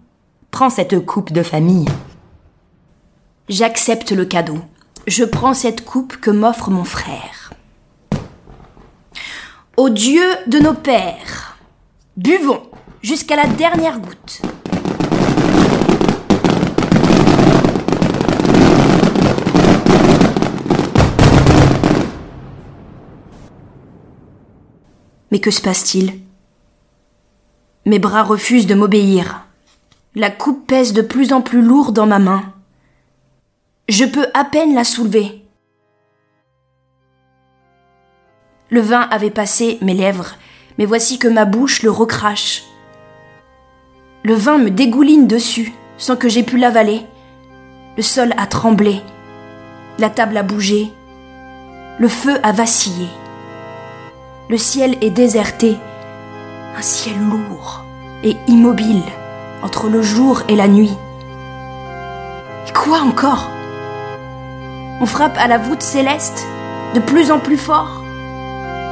Prends 0.51 0.69
cette 0.69 1.05
coupe 1.05 1.31
de 1.31 1.43
famille. 1.43 1.87
J'accepte 3.47 4.11
le 4.11 4.25
cadeau. 4.25 4.57
Je 5.07 5.23
prends 5.23 5.53
cette 5.53 5.85
coupe 5.85 6.17
que 6.17 6.31
m'offre 6.31 6.71
mon 6.71 6.83
frère. 6.83 7.53
Ô 9.77 9.89
Dieu 9.89 10.23
de 10.47 10.57
nos 10.57 10.73
pères, 10.73 11.59
buvons 12.17 12.63
jusqu'à 13.03 13.35
la 13.35 13.45
dernière 13.45 13.99
goutte. 13.99 14.41
Mais 25.29 25.39
que 25.39 25.51
se 25.51 25.61
passe-t-il? 25.61 26.19
Mes 27.85 27.99
bras 27.99 28.23
refusent 28.23 28.65
de 28.65 28.73
m'obéir. 28.73 29.45
La 30.15 30.31
coupe 30.31 30.65
pèse 30.65 30.93
de 30.93 31.03
plus 31.03 31.31
en 31.31 31.41
plus 31.41 31.61
lourd 31.61 31.91
dans 31.91 32.07
ma 32.07 32.17
main. 32.17 32.54
Je 33.87 34.03
peux 34.03 34.25
à 34.33 34.43
peine 34.45 34.73
la 34.73 34.83
soulever. 34.83 35.45
Le 38.71 38.81
vin 38.81 39.01
avait 39.11 39.29
passé 39.29 39.77
mes 39.83 39.93
lèvres, 39.93 40.37
mais 40.79 40.85
voici 40.85 41.19
que 41.19 41.27
ma 41.27 41.45
bouche 41.45 41.83
le 41.83 41.91
recrache. 41.91 42.63
Le 44.23 44.33
vin 44.33 44.57
me 44.57 44.71
dégouline 44.71 45.27
dessus, 45.27 45.71
sans 45.99 46.15
que 46.15 46.29
j'aie 46.29 46.41
pu 46.41 46.57
l'avaler. 46.57 47.05
Le 47.95 48.01
sol 48.01 48.33
a 48.37 48.47
tremblé. 48.47 49.01
La 49.99 50.09
table 50.09 50.37
a 50.37 50.43
bougé. 50.43 50.91
Le 51.99 52.07
feu 52.07 52.39
a 52.41 52.53
vacillé. 52.53 53.07
Le 54.49 54.57
ciel 54.57 54.97
est 55.01 55.11
déserté. 55.11 55.77
Un 56.75 56.81
ciel 56.81 57.19
lourd 57.19 57.85
et 58.23 58.35
immobile 58.47 59.03
entre 59.61 59.89
le 59.89 60.01
jour 60.01 60.41
et 60.49 60.55
la 60.55 60.67
nuit. 60.67 60.97
Et 62.67 62.73
quoi 62.73 63.01
encore? 63.01 63.51
On 65.01 65.05
frappe 65.05 65.37
à 65.37 65.47
la 65.47 65.57
voûte 65.57 65.81
céleste 65.81 66.47
de 66.93 67.01
plus 67.01 67.29
en 67.29 67.39
plus 67.39 67.57
fort. 67.57 68.01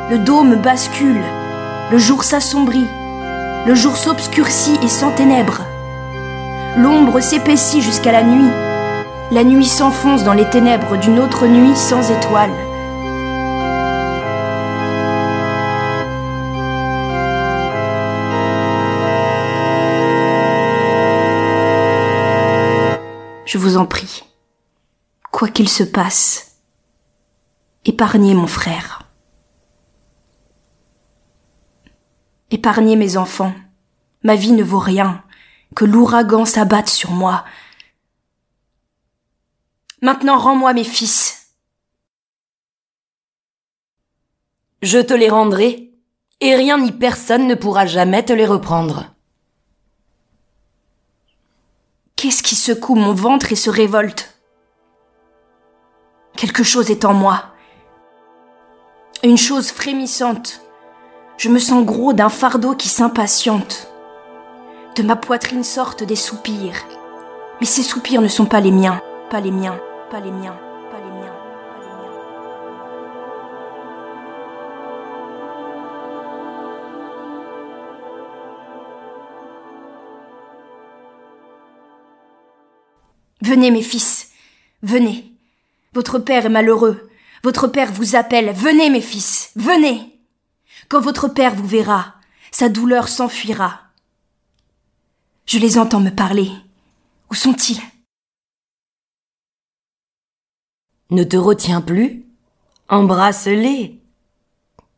Le 0.10 0.18
dôme 0.18 0.56
bascule, 0.56 1.24
le 1.92 1.98
jour 1.98 2.26
s'assombrit, 2.26 2.88
le 3.66 3.74
jour 3.74 3.96
s'obscurcit 3.96 4.78
et 4.84 4.90
s'enténèbre. 4.90 5.62
L'ombre 6.78 7.22
s'épaissit 7.22 7.82
jusqu'à 7.82 8.12
la 8.12 8.24
nuit. 8.24 8.52
La 9.32 9.46
nuit 9.46 9.66
s'enfonce 9.66 10.26
dans 10.26 10.34
les 10.34 10.50
ténèbres 10.50 10.98
d'une 10.98 11.20
autre 11.20 11.48
nuit 11.48 11.76
sans 11.76 12.12
étoiles. 12.12 12.52
Je 23.46 23.58
vous 23.58 23.78
en 23.78 23.86
prie, 23.86 24.24
quoi 25.34 25.50
qu'il 25.50 25.68
se 25.68 25.84
passe, 25.84 26.60
épargnez 27.86 28.36
mon 28.36 28.46
frère. 28.46 29.10
Épargnez 32.52 32.96
mes 32.96 33.18
enfants. 33.18 33.54
Ma 34.22 34.36
vie 34.36 34.52
ne 34.52 34.64
vaut 34.64 34.80
rien. 34.80 35.24
Que 35.76 35.86
l'ouragan 35.86 36.46
s'abatte 36.46 36.88
sur 36.88 37.10
moi. 37.10 37.46
Maintenant 40.04 40.38
rends-moi 40.38 40.72
mes 40.74 40.84
fils. 40.84 41.56
Je 44.84 45.00
te 45.00 45.16
les 45.16 45.30
rendrai, 45.30 45.94
et 46.42 46.56
rien 46.56 46.78
ni 46.78 46.92
personne 46.92 47.48
ne 47.48 47.56
pourra 47.56 47.88
jamais 47.88 48.24
te 48.24 48.34
les 48.34 48.46
reprendre. 48.46 49.16
Qu'est-ce 52.16 52.44
qui 52.44 52.56
secoue 52.56 52.96
mon 52.96 53.16
ventre 53.16 53.52
et 53.52 53.56
se 53.56 53.72
révolte? 53.72 54.33
Quelque 56.36 56.64
chose 56.64 56.90
est 56.90 57.06
en 57.06 57.14
moi. 57.14 57.44
Une 59.24 59.38
chose 59.38 59.72
frémissante. 59.72 60.62
Je 61.38 61.50
me 61.50 61.60
sens 61.60 61.86
gros 61.86 62.14
d'un 62.14 62.30
fardeau 62.30 62.76
qui 62.76 62.90
s'impatiente. 62.90 63.88
De 64.96 65.04
ma 65.04 65.16
poitrine 65.16 65.64
sortent 65.64 66.04
des 66.04 66.16
soupirs. 66.16 66.86
Mais 67.60 67.66
ces 67.66 67.84
soupirs 67.84 68.22
ne 68.22 68.28
sont 68.28 68.46
pas 68.46 68.60
les 68.60 68.72
miens, 68.72 69.02
pas 69.30 69.40
les 69.40 69.52
miens, 69.52 69.80
pas 70.12 70.20
les 70.20 70.32
miens, 70.32 70.58
pas 70.92 70.98
les 70.98 71.12
miens. 71.12 71.34
Venez, 83.42 83.72
mes 83.72 83.82
fils, 83.82 84.30
venez. 84.82 85.33
Votre 85.94 86.20
père 86.20 86.46
est 86.46 86.50
malheureux. 86.50 87.10
Votre 87.44 87.68
père 87.68 87.92
vous 87.92 88.16
appelle. 88.16 88.52
Venez, 88.52 88.90
mes 88.90 89.02
fils, 89.02 89.52
venez. 89.56 90.20
Quand 90.90 91.02
votre 91.02 91.28
père 91.28 91.56
vous 91.56 91.68
verra, 91.68 92.16
sa 92.52 92.70
douleur 92.70 93.10
s'enfuira. 93.10 93.82
Je 95.46 95.60
les 95.60 95.78
entends 95.78 96.00
me 96.00 96.10
parler. 96.10 96.50
Où 97.30 97.36
sont-ils? 97.36 97.82
Ne 101.10 101.24
te 101.24 101.38
retiens 101.38 101.82
plus 101.82 102.26
Embrasse-les. 102.90 104.00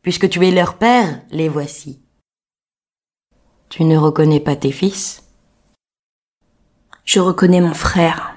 Puisque 0.02 0.28
tu 0.28 0.46
es 0.46 0.50
leur 0.50 0.78
père, 0.78 1.22
les 1.30 1.48
voici. 1.48 2.00
Tu 3.68 3.84
ne 3.84 3.96
reconnais 3.96 4.40
pas 4.40 4.54
tes 4.54 4.70
fils? 4.70 5.24
Je 7.04 7.20
reconnais 7.20 7.60
mon 7.60 7.74
frère. 7.74 8.35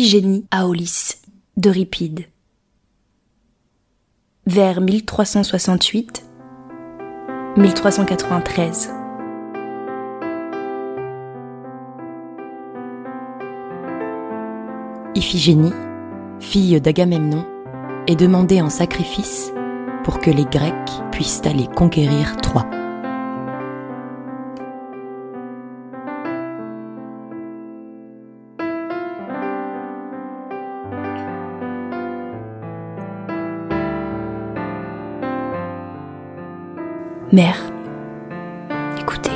Iphigénie 0.00 0.46
à 0.50 0.66
Aulis 0.66 1.20
d'Euripide. 1.58 2.24
Vers 4.46 4.80
1368 4.80 6.24
1393. 7.58 8.94
Iphigénie, 15.14 15.74
fille 16.40 16.80
d'Agamemnon, 16.80 17.44
est 18.06 18.16
demandée 18.16 18.62
en 18.62 18.70
sacrifice 18.70 19.52
pour 20.02 20.18
que 20.18 20.30
les 20.30 20.46
Grecs 20.46 20.72
puissent 21.12 21.42
aller 21.44 21.66
conquérir 21.76 22.38
Troie. 22.38 22.79
Mère, 37.40 37.72
écoutez. 39.00 39.32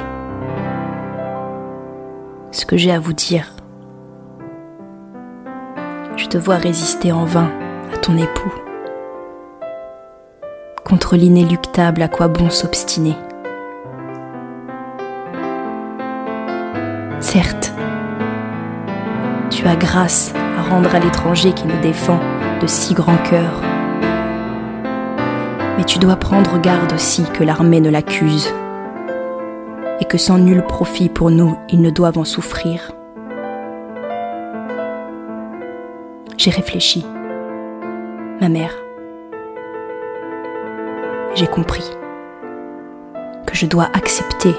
Ce 2.50 2.66
que 2.66 2.76
j'ai 2.76 2.92
à 2.92 2.98
vous 3.00 3.14
dire. 3.14 3.54
Je 6.14 6.26
te 6.26 6.36
vois 6.36 6.56
résister 6.56 7.12
en 7.12 7.24
vain 7.24 7.50
à 7.94 7.96
ton 7.96 8.18
époux. 8.18 8.52
Contre 10.84 11.16
l'inéluctable, 11.16 12.02
à 12.02 12.08
quoi 12.08 12.28
bon 12.28 12.50
s'obstiner 12.50 13.16
Certes, 17.20 17.72
tu 19.48 19.66
as 19.66 19.76
grâce 19.76 20.34
à 20.58 20.62
rendre 20.62 20.94
à 20.94 20.98
l'étranger 20.98 21.54
qui 21.54 21.66
nous 21.66 21.80
défend 21.80 22.20
de 22.60 22.66
si 22.66 22.92
grand 22.92 23.16
cœur 23.30 23.62
mais 25.76 25.84
tu 25.84 25.98
dois 25.98 26.16
prendre 26.16 26.60
garde 26.60 26.92
aussi 26.92 27.24
que 27.32 27.44
l'armée 27.44 27.80
ne 27.80 27.90
l'accuse, 27.90 28.52
et 30.00 30.04
que 30.04 30.18
sans 30.18 30.38
nul 30.38 30.62
profit 30.62 31.08
pour 31.08 31.30
nous, 31.30 31.56
ils 31.68 31.80
ne 31.80 31.90
doivent 31.90 32.18
en 32.18 32.24
souffrir. 32.24 32.92
J'ai 36.36 36.50
réfléchi, 36.50 37.04
ma 38.40 38.48
mère. 38.48 38.72
J'ai 41.34 41.46
compris 41.46 41.84
que 43.46 43.54
je 43.54 43.66
dois 43.66 43.88
accepter 43.92 44.54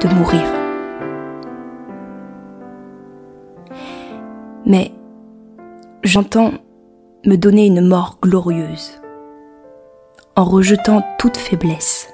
de 0.00 0.14
mourir. 0.14 0.42
Mais 4.66 4.92
j'entends 6.02 6.52
me 7.24 7.36
donner 7.36 7.66
une 7.66 7.86
mort 7.86 8.18
glorieuse 8.20 9.01
en 10.34 10.44
rejetant 10.44 11.02
toute 11.18 11.36
faiblesse. 11.36 12.08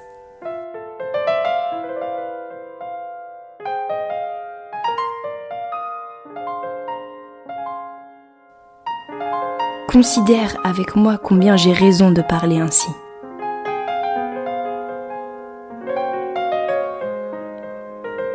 Considère 9.87 10.55
avec 10.63 10.95
moi 10.95 11.17
combien 11.17 11.55
j'ai 11.55 11.73
raison 11.73 12.11
de 12.11 12.21
parler 12.21 12.59
ainsi. 12.59 12.89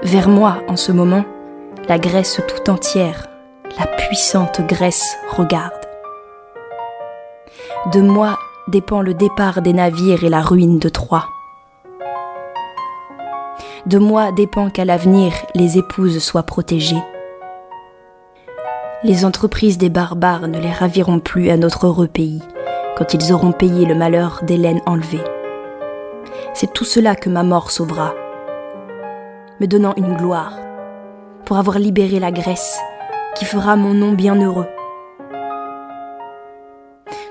Vers 0.02 0.28
moi, 0.28 0.58
en 0.68 0.76
ce 0.76 0.92
moment, 0.92 1.24
la 1.88 1.98
Grèce 1.98 2.40
tout 2.48 2.70
entière, 2.70 3.26
la 3.78 3.86
puissante 3.86 4.62
Grèce 4.62 5.16
regarde. 5.30 5.72
De 7.92 8.00
moi 8.00 8.38
dépend 8.68 9.02
le 9.02 9.14
départ 9.14 9.60
des 9.60 9.72
navires 9.72 10.24
et 10.24 10.28
la 10.28 10.40
ruine 10.40 10.78
de 10.78 10.88
Troie. 10.88 11.26
De 13.86 13.98
moi 13.98 14.32
dépend 14.32 14.70
qu'à 14.70 14.84
l'avenir 14.84 15.32
les 15.54 15.76
épouses 15.76 16.18
soient 16.18 16.44
protégées. 16.44 17.02
Les 19.02 19.26
entreprises 19.26 19.76
des 19.76 19.90
barbares 19.90 20.48
ne 20.48 20.58
les 20.58 20.72
raviront 20.72 21.20
plus 21.20 21.50
à 21.50 21.58
notre 21.58 21.86
heureux 21.86 22.08
pays 22.08 22.42
quand 22.96 23.12
ils 23.12 23.32
auront 23.32 23.52
payé 23.52 23.84
le 23.84 23.94
malheur 23.94 24.40
d'Hélène 24.44 24.80
enlevée. 24.86 25.24
C'est 26.54 26.72
tout 26.72 26.84
cela 26.84 27.14
que 27.14 27.28
ma 27.28 27.42
mort 27.42 27.70
sauvera, 27.70 28.14
me 29.60 29.66
donnant 29.66 29.92
une 29.96 30.16
gloire 30.16 30.54
pour 31.44 31.58
avoir 31.58 31.78
libéré 31.78 32.18
la 32.18 32.32
Grèce 32.32 32.78
qui 33.36 33.44
fera 33.44 33.76
mon 33.76 33.92
nom 33.92 34.12
bien 34.12 34.40
heureux 34.40 34.68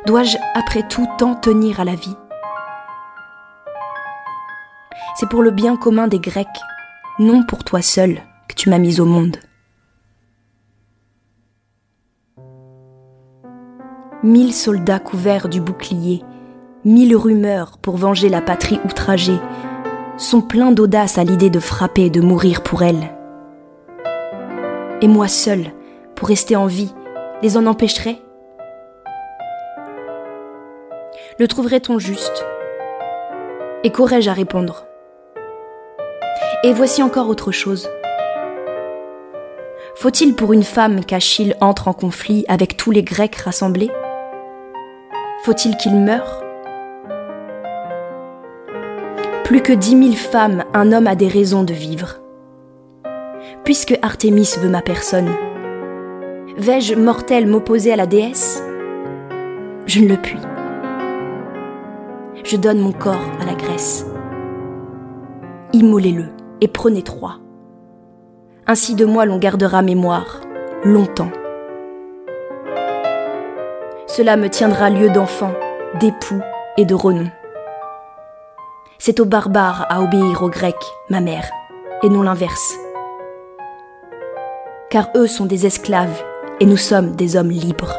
Dois-je 0.06 0.38
après 0.54 0.86
tout 0.86 1.08
tant 1.18 1.34
tenir 1.34 1.80
à 1.80 1.86
la 1.86 1.96
vie? 1.96 2.18
C'est 5.16 5.30
pour 5.30 5.42
le 5.42 5.52
bien 5.52 5.78
commun 5.78 6.10
des 6.10 6.20
Grecs, 6.20 6.48
non 7.20 7.44
pour 7.48 7.64
toi 7.64 7.82
seul, 7.82 8.22
que 8.50 8.56
tu 8.56 8.70
m'as 8.70 8.80
mise 8.80 9.00
au 9.00 9.06
monde. 9.06 9.38
Mille 14.24 14.54
soldats 14.54 15.00
couverts 15.00 15.48
du 15.48 15.62
bouclier, 15.62 16.24
mille 16.84 17.16
rumeurs 17.16 17.78
pour 17.78 17.96
venger 17.96 18.28
la 18.28 18.42
patrie 18.42 18.82
outragée, 18.84 19.40
sont 20.18 20.42
pleins 20.42 20.72
d'audace 20.72 21.18
à 21.18 21.24
l'idée 21.24 21.50
de 21.50 21.60
frapper 21.60 22.06
et 22.06 22.10
de 22.10 22.22
mourir 22.22 22.62
pour 22.62 22.84
elle. 22.84 23.10
Et 25.02 25.08
moi 25.08 25.30
seul, 25.30 25.72
pour 26.16 26.28
rester 26.28 26.58
en 26.58 26.66
vie, 26.66 26.94
les 27.42 27.56
en 27.56 27.66
empêcherais 27.68 28.22
le 31.40 31.48
trouverait-on 31.48 32.00
juste? 32.00 32.46
Et 33.84 33.92
qu'aurais-je 33.92 34.30
à 34.30 34.34
répondre. 34.34 34.86
Et 36.64 36.74
voici 36.74 37.04
encore 37.04 37.30
autre 37.30 37.52
chose. 37.52 37.90
Faut-il 39.96 40.36
pour 40.36 40.54
une 40.54 40.64
femme 40.64 41.04
qu'Achille 41.04 41.56
entre 41.62 41.88
en 41.88 41.94
conflit 41.94 42.46
avec 42.48 42.78
tous 42.78 42.92
les 42.92 43.04
Grecs 43.04 43.36
rassemblés? 43.36 43.92
Faut-il 45.44 45.76
qu'il 45.78 45.96
meure? 45.96 46.42
Plus 49.44 49.62
que 49.62 49.74
dix 49.74 49.96
mille 49.96 50.18
femmes, 50.18 50.64
un 50.74 50.92
homme 50.94 51.08
a 51.08 51.16
des 51.16 51.28
raisons 51.28 51.64
de 51.64 51.74
vivre. 51.74 52.20
Puisque 53.64 53.98
Artémis 54.02 54.56
veut 54.60 54.70
ma 54.70 54.82
personne, 54.82 55.30
vais-je, 56.58 56.96
mortel, 56.96 57.48
m'opposer 57.48 57.92
à 57.92 57.98
la 57.98 58.06
déesse? 58.06 58.64
Je 59.86 60.00
ne 60.00 60.08
le 60.08 60.18
puis 60.18 60.38
je 62.44 62.58
donne 62.58 62.80
mon 62.80 62.92
corps 62.92 63.26
à 63.42 63.46
la 63.46 63.56
Grèce. 63.56 64.06
Immolez-le 65.72 66.26
et 66.62 66.68
prenez 66.68 67.02
Troie. 67.02 67.40
Ainsi 68.68 68.96
de 68.96 69.06
moi 69.06 69.26
l'on 69.26 69.38
gardera 69.38 69.82
mémoire, 69.82 70.42
longtemps. 70.84 71.32
Cela 74.08 74.38
me 74.38 74.50
tiendra 74.50 74.90
lieu 74.90 75.10
d'enfant, 75.10 75.54
d'époux 76.00 76.42
et 76.78 76.86
de 76.86 76.94
renom. 76.94 77.30
C'est 79.00 79.20
aux 79.20 79.26
barbares 79.26 79.86
à 79.90 80.02
obéir 80.02 80.44
aux 80.44 80.50
Grecs, 80.50 80.76
ma 81.10 81.20
mère, 81.20 81.50
et 82.04 82.10
non 82.10 82.22
l'inverse. 82.22 82.78
Car 84.90 85.10
eux 85.16 85.28
sont 85.28 85.46
des 85.46 85.66
esclaves 85.66 86.24
et 86.60 86.66
nous 86.66 86.78
sommes 86.78 87.16
des 87.16 87.36
hommes 87.36 87.50
libres. 87.50 87.98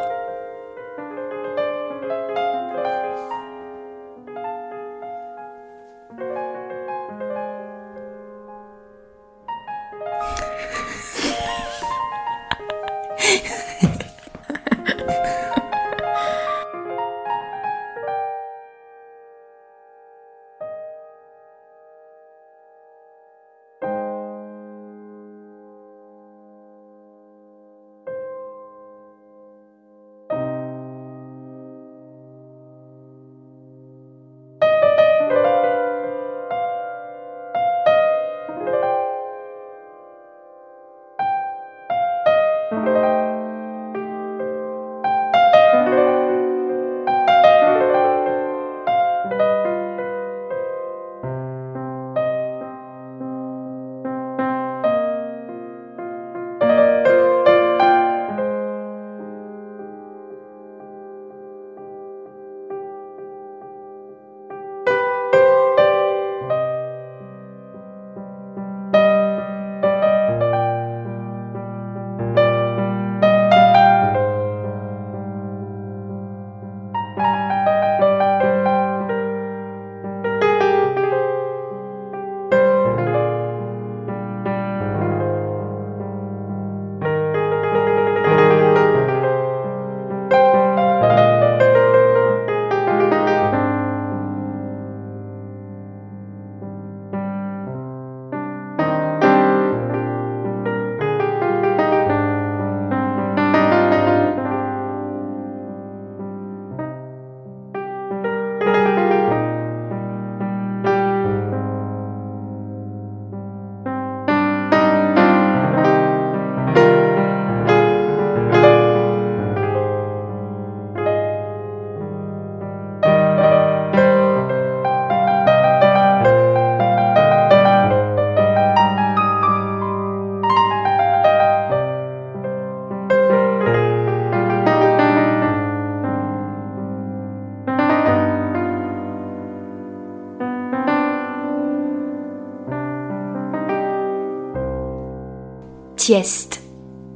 Tieste. 146.05 146.61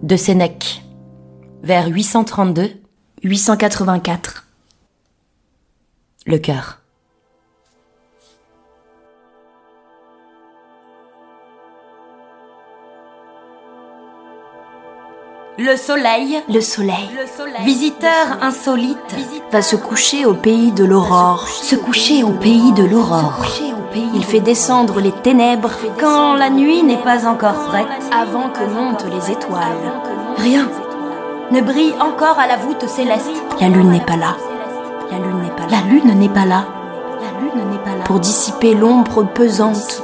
De 0.01 0.15
Sénèque. 0.15 0.81
Vers 1.61 1.89
832, 1.89 2.71
884. 3.21 4.47
le 6.25 6.39
cœur. 6.39 6.79
Le 15.59 15.77
soleil, 15.77 16.41
Le 16.51 16.59
soleil 16.59 17.09
visiteur 17.63 18.41
insolite, 18.41 18.97
va 19.51 19.61
se 19.61 19.75
coucher 19.75 20.25
au 20.25 20.33
pays 20.33 20.71
de 20.71 20.83
l'aurore. 20.83 21.47
se 21.47 21.75
coucher 21.75 22.23
au 22.23 22.31
pays 22.31 22.71
de 22.71 22.85
l'aurore. 22.85 23.45
Il 23.95 24.23
fait 24.23 24.39
descendre 24.39 24.99
les 24.99 25.11
ténèbres 25.11 25.71
Quand 25.99 26.35
la 26.35 26.49
nuit 26.49 26.83
n'est 26.83 26.97
pas 26.97 27.27
encore 27.27 27.65
prête, 27.67 27.87
avant 28.11 28.49
que 28.49 28.63
montent 28.65 29.05
les 29.11 29.31
étoiles. 29.31 29.93
rien 30.37 30.67
ne 31.51 31.61
brille 31.61 31.95
encore 31.99 32.37
à 32.37 32.45
la 32.45 32.57
voûte 32.57 32.87
céleste. 32.87 33.31
La 33.59 33.69
lune 33.69 33.89
n'est 33.89 34.05
pas 34.05 34.15
là. 34.15 34.35
La 35.11 35.17
lune 35.17 35.41
n'est 35.41 35.49
pas 35.49 35.63
là. 35.63 35.81
La 35.81 35.89
lune 35.89 36.19
n'est 36.19 36.29
pas 36.29 36.45
là. 36.45 36.65
La 37.19 37.39
lune 37.39 37.71
n'est 37.71 37.79
pas 37.79 37.97
là. 37.97 38.03
Pour 38.05 38.19
dissiper 38.19 38.75
l'ombre 38.75 39.23
pesante. 39.23 40.03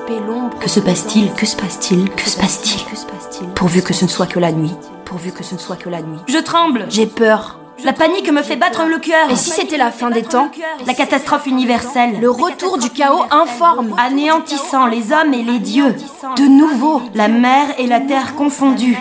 Que 0.60 0.68
se 0.68 0.80
passe-t-il? 0.80 1.32
Que 1.34 1.46
se 1.46 1.56
passe-t-il? 1.56 2.10
Que 2.10 2.28
se 2.28 2.38
passe-t-il? 2.40 2.84
Que 2.86 2.96
se 2.98 3.06
passe-t-il? 3.06 3.48
Pourvu 3.50 3.84
que 3.84 3.94
ce 3.94 4.06
ne 4.06 4.10
soit 4.10 4.26
que 4.26 4.40
la 4.40 4.52
nuit. 4.52 4.76
Pourvu 5.06 5.32
que 5.32 5.44
ce 5.44 5.54
ne 5.54 5.60
soit 5.60 5.76
que 5.76 5.90
la 5.90 6.02
nuit. 6.02 6.20
Je 6.28 6.40
tremble. 6.40 6.86
J'ai 6.90 7.06
peur. 7.06 7.60
La 7.84 7.94
panique 7.94 8.32
me 8.32 8.42
fait 8.42 8.56
battre 8.56 8.84
le 8.86 8.98
cœur. 9.00 9.30
Et 9.30 9.36
si 9.36 9.50
c'était 9.52 9.78
la 9.78 9.92
fin 9.92 10.10
des 10.10 10.24
temps 10.24 10.50
La 10.88 10.94
catastrophe 10.94 11.46
universelle. 11.46 12.20
Le 12.20 12.30
retour 12.32 12.78
du 12.78 12.90
chaos 12.90 13.24
informe. 13.32 13.96
anéantissant 14.00 14.86
les 14.88 15.12
hommes 15.12 15.34
et 15.34 15.44
les 15.44 15.60
dieux. 15.60 15.96
De 16.38 16.44
nouveau, 16.48 17.02
La 17.14 17.28
mer 17.28 17.68
et 17.78 17.88
la 17.88 18.00
terre 18.00 18.36
confondues. 18.36 18.98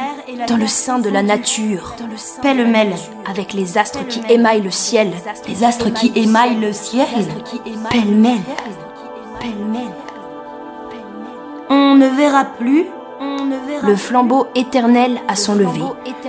dans 0.48 0.56
le 0.56 0.66
sein 0.66 0.98
de 0.98 1.08
la 1.08 1.22
nature, 1.22 1.94
Pêle-mêle. 2.42 2.94
avec 3.30 3.52
les 3.52 3.78
astres 3.78 4.06
qui 4.08 4.20
émaillent 4.28 4.62
le 4.62 4.70
ciel. 4.70 5.12
Les 5.48 5.62
astres 5.64 5.90
qui 5.92 6.12
émaillent 6.16 6.56
le 6.60 6.72
ciel. 6.72 7.06
Pêle-mêle. 7.90 8.40
On 11.70 11.94
ne 11.94 12.08
verra 12.08 12.44
plus 12.44 12.86
Le 13.82 13.96
flambeau 13.96 14.46
éternel 14.54 15.20
à 15.28 15.36
son 15.36 15.54
lever. 15.54 15.82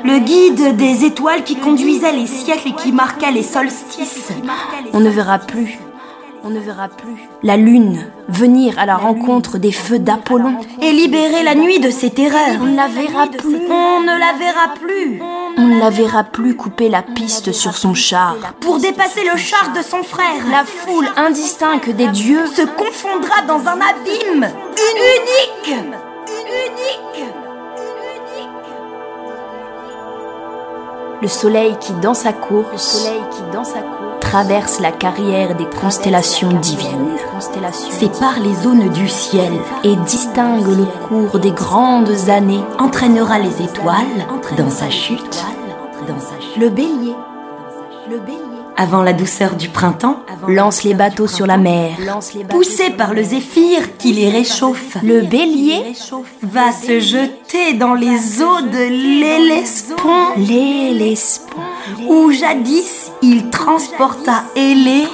le 0.04 0.20
guide 0.20 0.76
des 0.76 1.06
étoiles 1.06 1.44
qui 1.44 1.56
conduisait 1.56 2.12
les 2.12 2.28
siècles 2.28 2.70
et 2.70 2.74
qui 2.74 2.92
marqua 2.92 3.32
les 3.32 3.44
solstices. 3.44 4.32
On 4.94 5.00
ne 5.00 5.10
verra 5.10 5.40
plus. 5.40 5.80
On 6.44 6.50
ne 6.50 6.60
verra 6.60 6.90
plus. 6.90 7.28
La 7.42 7.58
lune 7.58 8.06
venir 8.30 8.78
à 8.78 8.86
la 8.86 8.98
rencontre 8.98 9.58
des 9.58 9.72
feux 9.72 9.98
d'Apollon. 9.98 10.58
Et 10.80 10.92
libérer 10.92 11.42
la 11.44 11.56
nuit 11.56 11.80
de 11.80 11.90
ses 11.90 12.12
terreurs. 12.12 12.60
On 12.62 12.66
ne 12.66 12.76
la 12.76 12.88
verra 12.88 13.26
plus. 13.28 13.56
On 13.68 14.02
ne 14.02 14.20
la 14.20 14.34
verra 14.38 14.74
plus. 14.80 15.20
On 15.58 15.68
ne 15.68 15.80
la 15.80 15.90
verra 15.90 16.24
plus 16.24 16.56
couper 16.56 16.90
la 16.90 17.02
piste 17.02 17.52
sur 17.52 17.76
son 17.76 17.96
char. 17.96 18.36
Pour 18.60 18.78
dépasser 18.78 19.24
le 19.24 19.38
char 19.38 19.74
de 19.76 19.82
son 19.82 20.04
frère. 20.04 20.46
La 20.52 20.66
foule 20.66 21.08
indistincte 21.18 21.90
des 21.90 22.08
dieux 22.10 22.46
se 22.48 22.62
confondra 22.62 23.42
dans 23.48 23.62
un 23.62 23.80
abîme 23.80 24.48
unique. 24.78 25.76
Le 31.22 31.28
soleil 31.28 31.76
qui 31.80 31.94
dans 31.94 32.14
sa 32.14 32.34
course, 32.34 33.08
traverse 34.22 34.80
la 34.80 34.92
carrière 34.92 35.56
des 35.56 35.66
constellations 35.82 36.52
divines, 36.60 37.16
Sépare 37.90 38.40
les 38.40 38.54
zones 38.54 38.90
du 38.90 39.08
ciel. 39.08 39.54
et 39.84 39.96
distingue 39.96 40.68
le 40.68 40.86
cours 41.08 41.40
des 41.40 41.52
grandes 41.52 42.30
années. 42.30 42.64
Entraînera 42.80 43.40
les 43.40 43.62
étoiles 43.64 44.28
dans 44.58 44.70
sa 44.70 44.90
chute. 44.90 45.44
Dans 46.08 46.20
sa 46.20 46.40
chute. 46.40 46.58
Le 46.58 46.70
bélier, 46.70 47.16
le 48.10 48.20
bélier, 48.20 48.55
Avant 48.78 49.04
la 49.04 49.14
douceur 49.14 49.56
du 49.56 49.70
printemps, 49.70 50.20
lance 50.50 50.84
les 50.84 50.94
bateaux 50.94 51.28
sur 51.28 51.48
la 51.48 51.58
mer. 51.58 51.92
poussé 52.50 52.90
par 52.90 53.14
le 53.14 53.24
zéphyr 53.24 53.96
qui 53.98 54.12
les 54.12 54.30
réchauffe, 54.30 54.98
Le 55.02 55.22
bélier 55.22 55.94
va 56.42 56.72
se 56.74 57.00
jeter 57.00 57.74
dans 57.74 57.94
les 57.94 58.42
eaux 58.42 58.62
de 58.62 59.22
l'Hellespont, 59.22 60.34
l'Hellespont, 60.38 61.62
où 62.08 62.32
jadis 62.32 63.12
il 63.22 63.50
transporta 63.50 64.44
Hélé, 64.58 65.06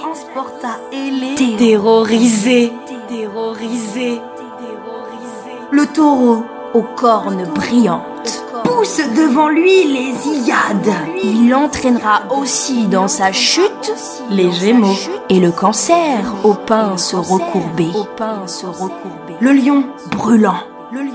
Terrorisé. 1.36 1.52
terrorisé, 1.58 2.72
terrorisé, 3.10 4.22
le 5.72 5.86
taureau 5.86 6.44
aux 6.74 6.82
cornes 6.96 7.46
brillantes. 7.54 8.21
Pousse 8.82 9.02
devant 9.16 9.50
lui 9.50 9.84
les 9.84 10.14
Iliades, 10.28 10.96
Il 11.24 11.54
entraînera 11.54 12.24
aussi 12.32 12.88
dans 12.88 13.08
sa 13.08 13.32
chute 13.32 13.94
les 14.32 14.52
Gémeaux, 14.52 14.98
et 15.30 15.40
le 15.40 15.52
cancer 15.52 16.34
aux 16.44 16.56
pinces 16.56 17.14
recourbées. 17.14 17.92
le 19.40 19.52
lion 19.52 19.84
Brûlant, 20.10 20.64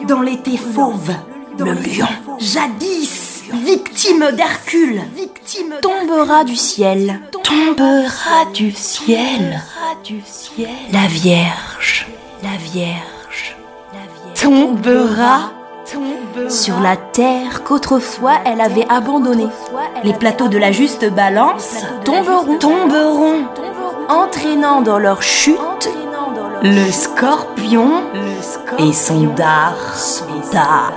dans 0.06 0.20
l'été 0.20 0.56
fauve, 0.56 1.12
le 1.58 1.72
lion 1.72 2.06
jadis 2.38 3.42
victime 3.52 4.30
d'Hercule, 4.36 5.02
tombera 5.82 6.44
du 6.44 6.54
ciel, 6.54 7.20
tombera 7.32 8.44
du 8.54 8.70
ciel, 8.72 9.60
la 10.92 11.06
Vierge, 11.08 12.06
la 12.44 12.56
Vierge, 12.58 13.56
tombera 14.40 15.50
sur 16.48 16.80
la 16.80 16.96
terre 16.96 17.62
qu'autrefois 17.64 18.34
elle 18.44 18.60
avait 18.60 18.86
abandonnée. 18.88 19.48
les 20.04 20.12
plateaux 20.12 20.48
de 20.48 20.58
la 20.58 20.72
juste 20.72 21.08
balance 21.10 21.76
Tomberont, 22.04 23.46
entraînant 24.08 24.82
dans 24.82 24.98
leur 24.98 25.22
chute 25.22 25.90
le 26.62 26.90
scorpion 26.90 28.02
et 28.78 28.92
son 28.92 29.24
dard, 29.34 29.94
dard. 30.52 30.92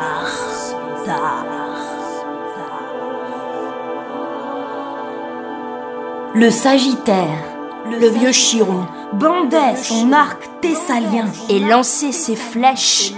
Le 6.36 6.52
Sagittaire, 6.52 7.44
le 7.90 8.08
vieux 8.08 8.32
Chiron 8.32 8.86
bandait 9.14 9.76
son 9.76 10.12
arc 10.12 10.42
thessalien 10.62 11.26
et 11.50 11.60
lançait 11.60 12.12
ses 12.12 12.36
flèches 12.36 13.14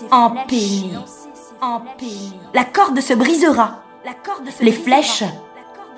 empeiné. 0.00 0.98
La 2.54 2.64
corde 2.64 3.00
se 3.00 3.14
brisera, 3.14 3.82
les 4.60 4.72
flèches 4.72 5.24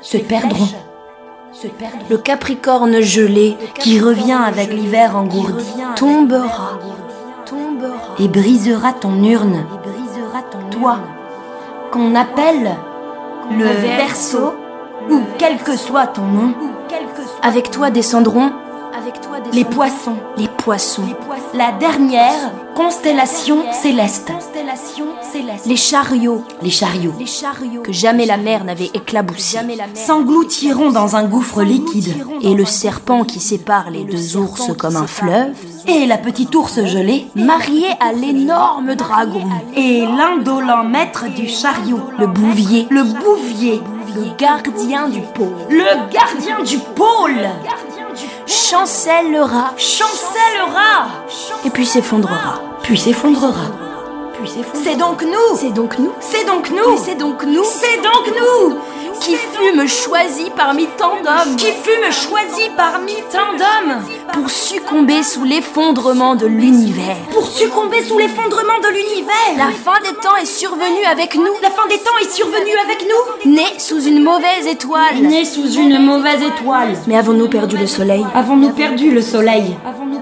se 0.02 0.18
perdront. 0.18 0.68
Le 2.10 2.18
Capricorne 2.18 3.00
gelé 3.00 3.56
Qui 3.76 4.00
revient 4.00 4.40
avec 4.44 4.72
l'hiver 4.72 5.16
engourdi 5.16 5.64
tombera, 5.96 6.80
et 8.18 8.28
brisera 8.28 8.92
ton 8.92 9.22
urne, 9.22 9.64
toi, 10.70 10.98
qu'on 11.92 12.14
appelle 12.14 12.76
le 13.50 13.64
Verseau, 13.66 14.54
ou 15.10 15.20
quel 15.38 15.58
que 15.58 15.76
soit 15.76 16.08
ton 16.08 16.22
nom, 16.22 16.54
avec 17.42 17.70
toi 17.70 17.90
descendront 17.90 18.50
les 19.52 19.64
poissons, 19.64 20.16
les 20.36 20.48
poissons, 20.48 21.02
la 21.54 21.72
dernière 21.72 22.52
constellation 22.74 23.58
céleste, 23.72 24.32
les 25.66 25.76
chariots 25.76 26.44
les 26.62 26.70
chariots, 26.70 27.14
que 27.82 27.92
jamais 27.92 28.26
la 28.26 28.36
mer 28.36 28.64
n'avait 28.64 28.90
éclaboussés, 28.94 29.58
s'engloutiront 29.94 30.90
dans 30.90 31.16
un 31.16 31.24
gouffre 31.24 31.62
liquide, 31.62 32.14
et 32.40 32.54
le 32.54 32.64
serpent 32.64 33.24
qui 33.24 33.40
sépare 33.40 33.90
les 33.90 34.04
deux 34.04 34.36
ours 34.36 34.72
comme 34.78 34.96
un 34.96 35.06
fleuve, 35.06 35.54
et 35.86 36.06
la 36.06 36.18
petite 36.18 36.54
ours 36.54 36.84
gelée, 36.84 37.26
marié 37.34 37.88
à 38.00 38.12
l'énorme 38.12 38.94
dragon, 38.94 39.44
et 39.76 40.00
l'indolent 40.00 40.84
maître 40.84 41.26
du 41.34 41.48
chariot, 41.48 42.00
le 42.18 42.26
bouvier, 42.26 42.86
le 42.90 43.02
bouvier, 43.02 43.80
le 44.14 44.36
gardien 44.36 45.08
du 45.08 45.20
pôle, 45.20 45.52
le 45.68 46.12
gardien 46.12 46.62
du 46.64 46.78
pôle, 46.78 47.48
chancellera. 48.46 49.72
Chancellera, 49.76 51.08
et 51.64 51.70
puis 51.70 51.86
s'effondrera. 51.86 52.60
puis 52.82 52.98
s'effondrera. 52.98 53.70
C'est 54.74 54.96
donc 54.96 55.22
nous, 55.22 55.56
C'est 55.56 55.70
donc 55.70 55.98
nous, 55.98 56.12
c'est 56.20 56.44
donc 56.44 56.70
nous, 56.70 56.98
c'est 56.98 57.14
donc 57.14 57.44
nous. 57.44 57.64
C'est 57.64 57.96
donc 58.02 58.26
nous, 58.28 58.76
qui 59.20 59.36
fut 59.36 59.72
me 59.76 59.86
choisi 59.86 60.50
parmi 60.56 60.86
tant 60.98 61.16
d'hommes 61.22 61.56
Qui 61.56 61.66
fut 61.66 61.98
me 62.04 62.10
choisi 62.10 62.70
parmi 62.76 63.14
tant 63.32 63.52
d'hommes 63.56 64.02
Pour 64.32 64.50
succomber 64.50 65.22
sous 65.22 65.44
l'effondrement 65.44 66.34
de 66.34 66.46
l'univers. 66.46 67.16
Pour 67.30 67.46
succomber 67.46 68.02
sous 68.02 68.18
l'effondrement 68.18 68.78
de 68.82 68.88
l'univers 68.88 69.56
La 69.56 69.70
fin 69.70 69.98
des 70.02 70.14
temps 70.20 70.36
est 70.40 70.46
survenue 70.46 71.04
avec 71.10 71.34
nous. 71.36 71.54
La 71.62 71.70
fin 71.70 71.86
des 71.88 71.98
temps 71.98 72.16
est 72.22 72.30
survenue 72.30 72.76
avec 72.84 73.02
nous 73.02 73.50
Né 73.52 73.66
sous 73.78 74.00
une 74.00 74.22
mauvaise 74.22 74.66
étoile. 74.66 75.16
Né 75.20 75.44
sous 75.44 75.70
une 75.72 75.98
mauvaise 75.98 76.42
étoile. 76.42 76.94
Mais 77.06 77.16
avons-nous 77.16 77.48
perdu 77.48 77.76
le 77.76 77.86
soleil? 77.86 78.24
Avons-nous 78.34 78.70
perdu 78.70 79.10
le 79.10 79.22
soleil? 79.22 79.76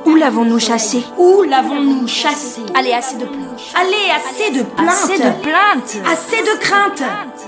Où 0.04 0.16
l'avons-nous 0.16 0.58
chassé? 0.58 1.04
Où 1.16 1.42
l'avons-nous 1.42 2.08
chassé? 2.08 2.62
Allez, 2.74 2.92
assez 2.92 3.16
de 3.16 3.24
plaintes. 3.24 3.60
Allez, 3.74 4.10
assez 4.14 4.50
de 4.50 4.62
plaintes. 4.62 4.88
Assez 4.88 5.18
de 5.18 5.30
plaintes. 5.42 5.96
Assez 6.12 6.42
de 6.42 6.58
craintes. 6.58 7.02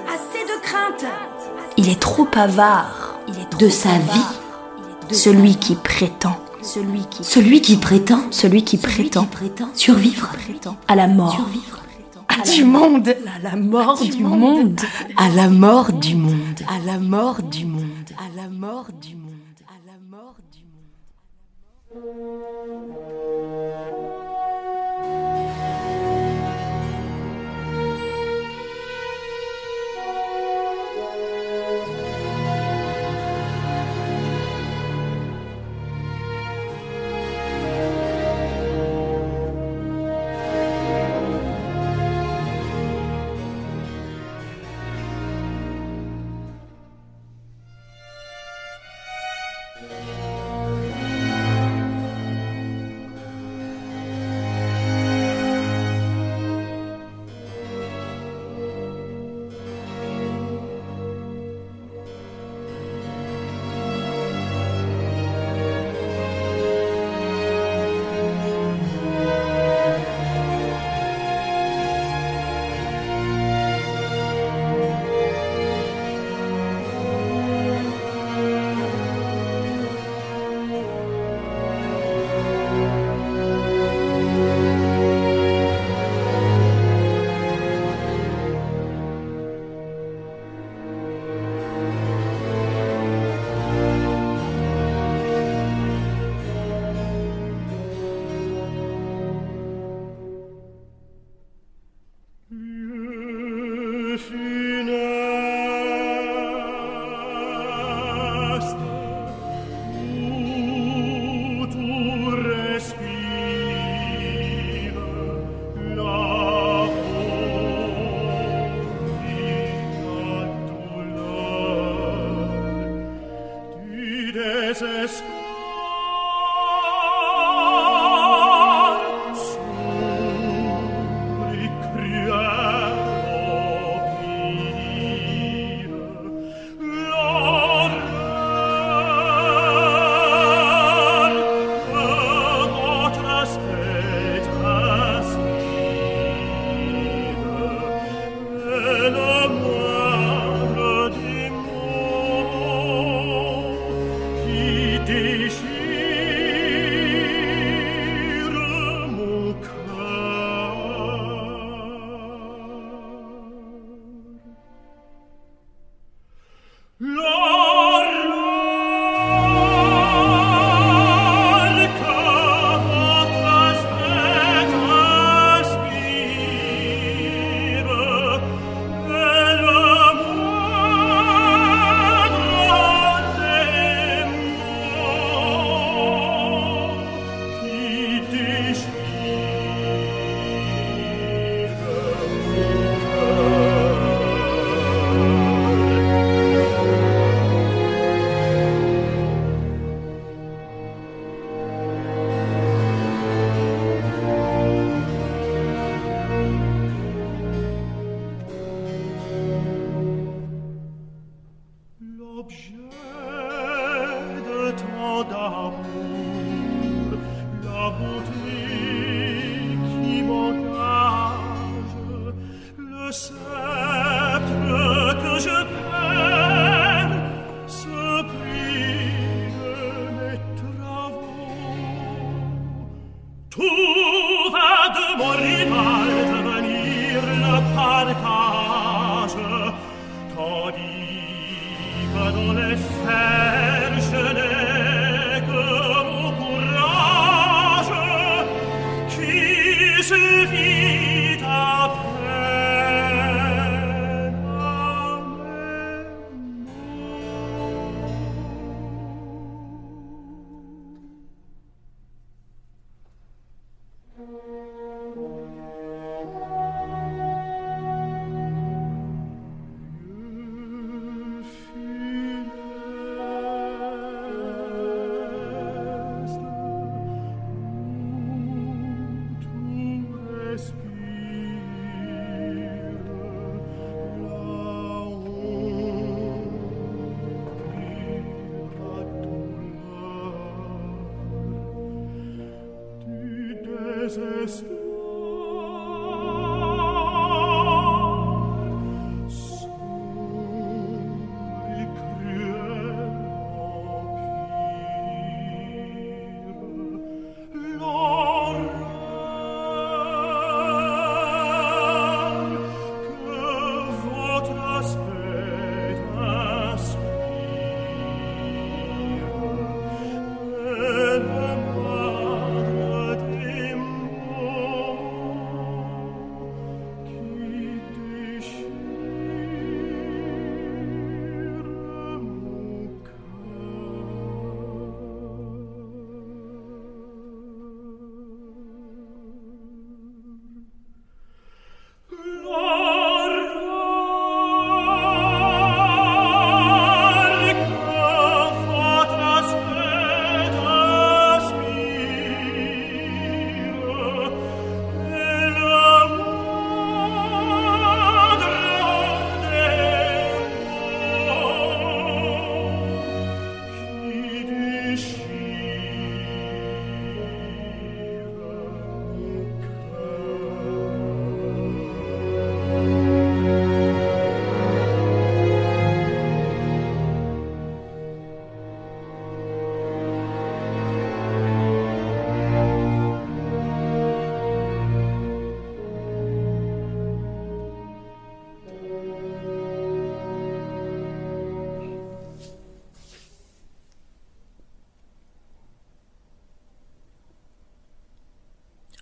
Assez 0.08 0.44
de 0.44 0.60
craintes. 0.62 1.04
Il 1.76 1.88
est 1.88 2.00
trop 2.00 2.28
avare 2.34 3.18
de 3.58 3.68
sa 3.68 3.98
vie, 3.98 5.10
celui 5.10 5.56
qui 5.56 5.74
prétend. 5.74 6.36
Celui 6.62 7.60
qui, 7.60 7.76
prétend, 7.76 8.20
celui 8.30 8.64
qui 8.64 8.78
prétend, 8.78 9.28
survivre 9.74 10.30
à 10.88 10.96
la 10.96 11.06
mort, 11.06 11.46
à 12.28 12.34
à 12.38 13.38
la 13.42 13.56
mort. 13.56 14.02
Du 14.02 14.24
monde, 14.24 14.80
à 15.16 15.28
la 15.28 15.48
mort 15.50 15.92
du 15.92 16.14
monde, 16.14 16.64
à 16.68 16.78
la 16.78 16.98
mort 16.98 17.42
du 17.42 17.66
monde, 17.66 17.90
à 18.16 18.34
la 18.34 18.48
mort 18.48 18.86
du 18.92 19.14
monde, 19.14 19.40
à 19.68 19.76
la 19.86 19.98
mort 20.08 20.36
du 20.52 20.64
monde. 22.00 23.23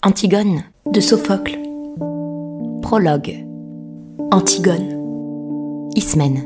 Antigone. 0.05 0.65
De 0.91 0.99
Sophocle. 0.99 1.61
Prologue. 2.83 3.47
Antigone. 4.33 5.91
Ismène. 5.95 6.43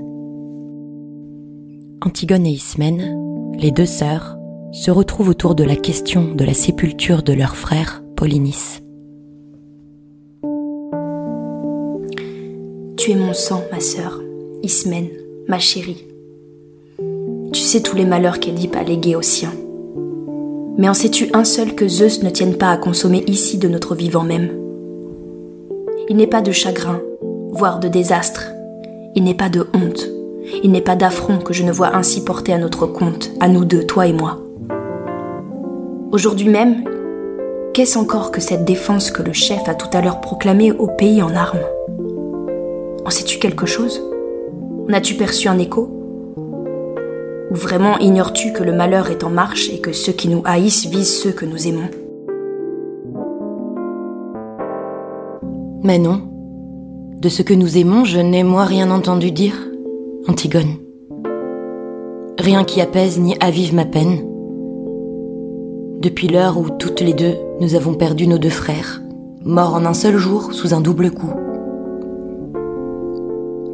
Antigone 2.04 2.44
et 2.44 2.50
Ismène, 2.50 3.54
les 3.58 3.70
deux 3.70 3.86
sœurs, 3.86 4.36
se 4.72 4.90
retrouvent 4.90 5.30
autour 5.30 5.54
de 5.54 5.64
la 5.64 5.74
question 5.74 6.34
de 6.34 6.44
la 6.44 6.52
sépulture 6.52 7.22
de 7.22 7.32
leur 7.32 7.56
frère 7.56 8.02
Polynice. 8.14 8.82
Tu 12.98 13.12
es 13.12 13.16
mon 13.16 13.32
sang, 13.32 13.62
ma 13.72 13.80
sœur, 13.80 14.20
Ismène, 14.62 15.08
ma 15.48 15.58
chérie. 15.58 16.04
Tu 17.54 17.60
sais 17.62 17.80
tous 17.80 17.96
les 17.96 18.04
malheurs 18.04 18.38
qu'Édipe 18.38 18.76
a 18.76 18.82
légués 18.82 19.16
aux 19.16 19.22
siens. 19.22 19.54
Mais 20.78 20.90
en 20.90 20.94
sais-tu 20.94 21.30
un 21.32 21.44
seul 21.44 21.74
que 21.74 21.88
Zeus 21.88 22.22
ne 22.22 22.28
tienne 22.28 22.56
pas 22.56 22.70
à 22.70 22.76
consommer 22.76 23.24
ici 23.26 23.56
de 23.56 23.66
notre 23.66 23.94
vivant 23.94 24.24
même? 24.24 24.50
Il 26.10 26.18
n'est 26.18 26.26
pas 26.26 26.42
de 26.42 26.52
chagrin, 26.52 27.00
voire 27.52 27.80
de 27.80 27.88
désastre. 27.88 28.52
Il 29.14 29.24
n'est 29.24 29.34
pas 29.34 29.48
de 29.48 29.66
honte. 29.72 30.06
Il 30.62 30.70
n'est 30.70 30.82
pas 30.82 30.94
d'affront 30.94 31.38
que 31.38 31.54
je 31.54 31.62
ne 31.62 31.72
vois 31.72 31.96
ainsi 31.96 32.22
porter 32.22 32.52
à 32.52 32.58
notre 32.58 32.86
compte, 32.86 33.32
à 33.40 33.48
nous 33.48 33.64
deux, 33.64 33.84
toi 33.84 34.06
et 34.06 34.12
moi. 34.12 34.38
Aujourd'hui 36.12 36.50
même, 36.50 36.84
qu'est-ce 37.72 37.98
encore 37.98 38.30
que 38.30 38.42
cette 38.42 38.66
défense 38.66 39.10
que 39.10 39.22
le 39.22 39.32
chef 39.32 39.66
a 39.68 39.74
tout 39.74 39.88
à 39.96 40.02
l'heure 40.02 40.20
proclamée 40.20 40.72
au 40.72 40.88
pays 40.88 41.22
en 41.22 41.34
armes? 41.34 41.64
En 43.06 43.10
sais-tu 43.10 43.38
quelque 43.38 43.66
chose? 43.66 44.02
En 44.88 44.92
as-tu 44.92 45.14
perçu 45.14 45.48
un 45.48 45.58
écho? 45.58 45.95
Ou 47.50 47.54
vraiment 47.54 47.98
ignores-tu 47.98 48.52
que 48.52 48.62
le 48.62 48.72
malheur 48.72 49.10
est 49.10 49.24
en 49.24 49.30
marche 49.30 49.70
et 49.70 49.80
que 49.80 49.92
ceux 49.92 50.12
qui 50.12 50.28
nous 50.28 50.42
haïssent 50.44 50.86
visent 50.86 51.20
ceux 51.22 51.32
que 51.32 51.44
nous 51.44 51.68
aimons? 51.68 51.88
Mais 55.82 55.98
non. 55.98 56.20
De 57.20 57.28
ce 57.28 57.42
que 57.42 57.54
nous 57.54 57.78
aimons, 57.78 58.04
je 58.04 58.18
n'ai 58.18 58.42
moi 58.42 58.64
rien 58.64 58.90
entendu 58.90 59.30
dire, 59.30 59.54
Antigone. 60.28 60.76
Rien 62.38 62.64
qui 62.64 62.80
apaise 62.80 63.18
ni 63.18 63.36
avive 63.40 63.74
ma 63.74 63.84
peine. 63.84 64.18
Depuis 66.00 66.28
l'heure 66.28 66.58
où 66.58 66.68
toutes 66.68 67.00
les 67.00 67.14
deux 67.14 67.34
nous 67.60 67.74
avons 67.74 67.94
perdu 67.94 68.26
nos 68.26 68.38
deux 68.38 68.50
frères, 68.50 69.00
morts 69.44 69.74
en 69.74 69.86
un 69.86 69.94
seul 69.94 70.16
jour 70.16 70.52
sous 70.52 70.74
un 70.74 70.80
double 70.80 71.10
coup. 71.10 71.32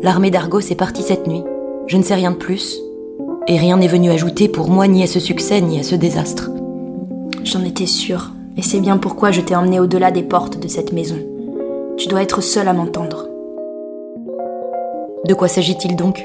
L'armée 0.03 0.31
d'Argos 0.31 0.61
est 0.61 0.79
partie 0.79 1.03
cette 1.03 1.27
nuit. 1.27 1.43
Je 1.87 1.97
ne 1.97 2.03
sais 2.03 2.15
rien 2.15 2.31
de 2.31 2.37
plus, 2.37 2.79
et 3.47 3.59
rien 3.59 3.77
n'est 3.77 3.89
venu 3.89 4.11
ajouter 4.11 4.49
pour 4.49 4.69
moi 4.69 4.87
ni 4.87 5.03
à 5.03 5.07
ce 5.07 5.21
succès 5.21 5.61
ni 5.61 5.79
à 5.81 5.83
ce 5.83 5.95
désastre. 5.95 6.51
J'en 7.45 7.65
étais 7.65 7.87
sûre, 7.87 8.31
et 8.57 8.63
c'est 8.63 8.81
bien 8.81 8.99
pourquoi 8.99 9.31
je 9.31 9.41
t'ai 9.41 9.57
emmené 9.57 9.81
au-delà 9.81 10.11
des 10.11 10.23
portes 10.23 10.59
de 10.59 10.69
cette 10.69 10.93
maison. 10.93 11.19
Tu 11.97 12.09
dois 12.09 12.23
être 12.23 12.41
seul 12.41 12.69
à 12.69 12.73
m'entendre. 12.73 13.29
De 15.27 15.35
quoi 15.35 15.49
s'agit-il 15.49 15.97
donc? 15.97 16.25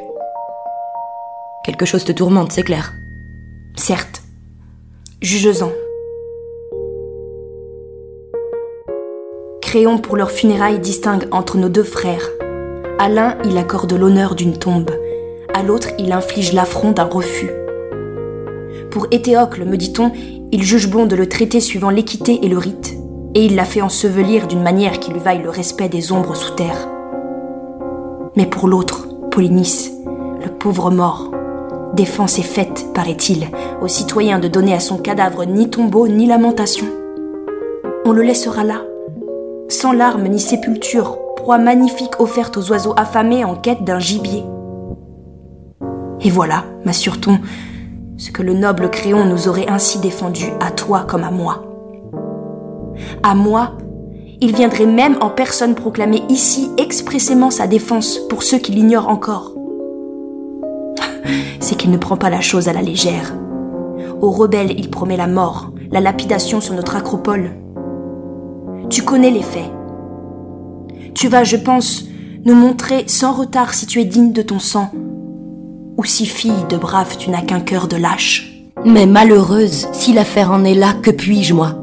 Quelque 1.63 1.85
chose 1.85 2.03
te 2.03 2.11
tourmente, 2.11 2.51
c'est 2.51 2.63
clair. 2.63 2.93
Certes. 3.75 4.21
Juge-en. 5.21 5.71
Créon 9.61 9.97
pour 9.97 10.15
leurs 10.15 10.31
funérailles 10.31 10.79
distingue 10.79 11.27
entre 11.31 11.57
nos 11.57 11.69
deux 11.69 11.83
frères. 11.83 12.29
À 12.99 13.09
l'un, 13.09 13.37
il 13.43 13.57
accorde 13.57 13.91
l'honneur 13.93 14.33
d'une 14.33 14.57
tombe, 14.57 14.89
à 15.57 15.63
l'autre 15.63 15.89
il 15.97 16.11
inflige 16.11 16.53
l'affront 16.53 16.91
d'un 16.91 17.05
refus. 17.05 17.49
Pour 18.91 19.07
Éthéocle, 19.11 19.65
me 19.65 19.75
dit-on, 19.75 20.11
il 20.51 20.63
juge 20.63 20.89
bon 20.89 21.07
de 21.07 21.15
le 21.15 21.27
traiter 21.27 21.59
suivant 21.59 21.89
l'équité 21.89 22.45
et 22.45 22.47
le 22.47 22.59
rite, 22.59 22.93
et 23.33 23.45
il 23.45 23.55
l'a 23.55 23.65
fait 23.65 23.81
ensevelir 23.81 24.47
d'une 24.47 24.61
manière 24.61 24.99
qui 24.99 25.11
lui 25.11 25.19
vaille 25.19 25.41
le 25.41 25.49
respect 25.49 25.89
des 25.89 26.11
ombres 26.11 26.35
sous 26.35 26.53
terre. 26.53 26.87
Mais 28.35 28.45
pour 28.45 28.67
l'autre, 28.67 29.07
Polynice, 29.31 29.91
le 30.43 30.49
pauvre 30.51 30.91
mort, 30.91 31.31
défense 31.95 32.37
est 32.37 32.43
faite, 32.43 32.85
paraît-il, 32.93 33.47
aux 33.81 33.87
citoyens 33.87 34.39
de 34.39 34.47
donner 34.47 34.73
à 34.73 34.79
son 34.79 34.97
cadavre 34.97 35.43
ni 35.45 35.69
tombeau 35.71 36.07
ni 36.07 36.27
lamentation. 36.27 36.85
On 38.05 38.11
le 38.11 38.21
laissera 38.21 38.63
là, 38.63 38.83
sans 39.69 39.91
larmes 39.91 40.27
ni 40.27 40.39
sépulture, 40.39 41.17
proie 41.35 41.57
magnifique 41.57 42.19
offerte 42.19 42.57
aux 42.57 42.69
oiseaux 42.69 42.93
affamés 42.95 43.43
en 43.43 43.55
quête 43.55 43.83
d'un 43.83 43.99
gibier. 43.99 44.43
Et 46.21 46.29
voilà, 46.29 46.65
m'assure-t-on, 46.85 47.39
ce 48.17 48.31
que 48.31 48.41
le 48.41 48.53
noble 48.53 48.89
Créon 48.89 49.25
nous 49.25 49.47
aurait 49.47 49.69
ainsi 49.69 49.99
défendu 49.99 50.45
à 50.59 50.71
toi 50.71 51.05
comme 51.07 51.23
à 51.23 51.31
moi. 51.31 51.63
À 53.23 53.35
moi, 53.35 53.77
il 54.41 54.55
viendrait 54.55 54.85
même 54.85 55.17
en 55.21 55.29
personne 55.29 55.75
proclamer 55.75 56.23
ici 56.29 56.69
expressément 56.77 57.51
sa 57.51 57.67
défense 57.67 58.19
pour 58.29 58.43
ceux 58.43 58.57
qui 58.57 58.71
l'ignorent 58.71 59.09
encore. 59.09 59.53
C'est 61.59 61.75
qu'il 61.75 61.91
ne 61.91 61.97
prend 61.97 62.17
pas 62.17 62.29
la 62.29 62.41
chose 62.41 62.67
à 62.67 62.73
la 62.73 62.81
légère. 62.81 63.33
Aux 64.21 64.31
rebelles, 64.31 64.73
il 64.77 64.89
promet 64.89 65.17
la 65.17 65.27
mort, 65.27 65.71
la 65.91 66.01
lapidation 66.01 66.61
sur 66.61 66.73
notre 66.73 66.95
acropole. 66.95 67.51
Tu 68.89 69.03
connais 69.03 69.31
les 69.31 69.43
faits. 69.43 69.71
Tu 71.13 71.27
vas, 71.27 71.43
je 71.43 71.57
pense, 71.57 72.05
nous 72.45 72.55
montrer 72.55 73.03
sans 73.07 73.33
retard 73.33 73.73
si 73.73 73.85
tu 73.85 73.99
es 73.99 74.05
digne 74.05 74.31
de 74.31 74.41
ton 74.41 74.59
sang, 74.59 74.91
ou 75.97 76.05
si 76.05 76.25
fille 76.25 76.65
de 76.69 76.77
brave 76.77 77.17
tu 77.17 77.29
n'as 77.29 77.41
qu'un 77.41 77.59
cœur 77.59 77.87
de 77.87 77.97
lâche. 77.97 78.53
Mais 78.85 79.05
malheureuse, 79.05 79.87
si 79.91 80.13
l'affaire 80.13 80.51
en 80.51 80.63
est 80.63 80.75
là, 80.75 80.93
que 81.01 81.11
puis-je, 81.11 81.53
moi? 81.53 81.73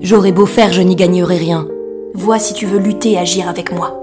J'aurais 0.00 0.32
beau 0.32 0.46
faire, 0.46 0.72
je 0.72 0.82
n'y 0.82 0.94
gagnerai 0.94 1.36
rien. 1.36 1.66
Vois 2.14 2.38
si 2.38 2.54
tu 2.54 2.66
veux 2.66 2.78
lutter 2.78 3.12
et 3.12 3.18
agir 3.18 3.48
avec 3.48 3.72
moi. 3.72 3.96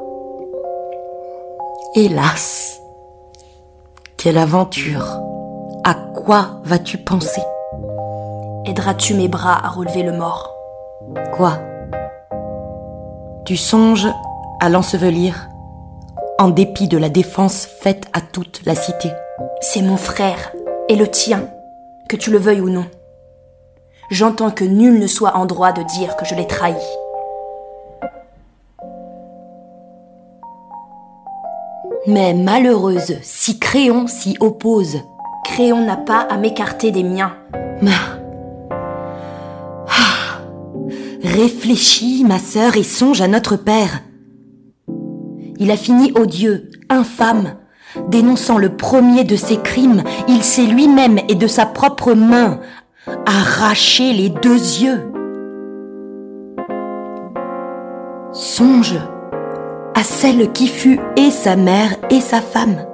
Hélas 1.95 2.79
Quelle 4.17 4.37
aventure 4.37 5.19
À 5.83 5.93
quoi 5.93 6.61
vas-tu 6.63 6.97
penser? 6.97 7.41
Aideras-tu 8.65 9.13
mes 9.13 9.27
bras 9.27 9.65
à 9.65 9.69
relever 9.69 10.03
le 10.03 10.11
mort? 10.17 10.51
Quoi? 11.35 11.59
Tu 13.45 13.55
songes 13.55 14.07
à 14.59 14.69
l'ensevelir? 14.69 15.47
En 16.39 16.49
dépit 16.49 16.87
de 16.87 16.97
la 16.97 17.09
défense 17.09 17.65
faite 17.65 18.05
à 18.13 18.21
toute 18.21 18.61
la 18.65 18.75
cité. 18.75 19.09
C'est 19.61 19.81
mon 19.81 19.97
frère 19.97 20.53
et 20.89 20.95
le 20.95 21.07
tien, 21.07 21.49
que 22.07 22.15
tu 22.15 22.31
le 22.31 22.37
veuilles 22.37 22.61
ou 22.61 22.69
non. 22.69 22.85
J'entends 24.09 24.51
que 24.51 24.63
nul 24.63 24.99
ne 24.99 25.07
soit 25.07 25.35
en 25.35 25.45
droit 25.45 25.71
de 25.71 25.83
dire 25.83 26.15
que 26.15 26.25
je 26.25 26.35
l'ai 26.35 26.47
trahi. 26.47 26.75
Mais 32.05 32.33
malheureuse, 32.33 33.17
si 33.21 33.59
Créon 33.59 34.07
s'y 34.07 34.37
oppose. 34.39 34.99
Créon 35.43 35.85
n'a 35.85 35.97
pas 35.97 36.21
à 36.21 36.37
m'écarter 36.37 36.91
des 36.91 37.03
miens. 37.03 37.35
Ah. 37.85 38.17
Réfléchis, 41.23 42.23
ma 42.25 42.39
sœur, 42.39 42.77
et 42.77 42.83
songe 42.83 43.21
à 43.21 43.27
notre 43.27 43.57
père. 43.57 44.01
Il 45.59 45.71
a 45.71 45.77
fini 45.77 46.11
odieux, 46.15 46.69
infâme. 46.89 47.55
Dénonçant 48.09 48.57
le 48.57 48.75
premier 48.75 49.23
de 49.23 49.35
ses 49.35 49.57
crimes, 49.57 50.03
il 50.27 50.43
s'est 50.43 50.65
lui-même 50.65 51.19
et 51.29 51.35
de 51.35 51.47
sa 51.47 51.65
propre 51.65 52.13
main 52.13 52.59
arraché 53.25 54.13
les 54.13 54.29
deux 54.29 54.57
yeux. 54.81 55.11
Songe 58.33 58.99
à 59.95 60.03
celle 60.03 60.51
qui 60.51 60.67
fut 60.67 60.99
et 61.15 61.31
sa 61.31 61.55
mère 61.55 61.95
et 62.11 62.21
sa 62.21 62.41
femme, 62.41 62.85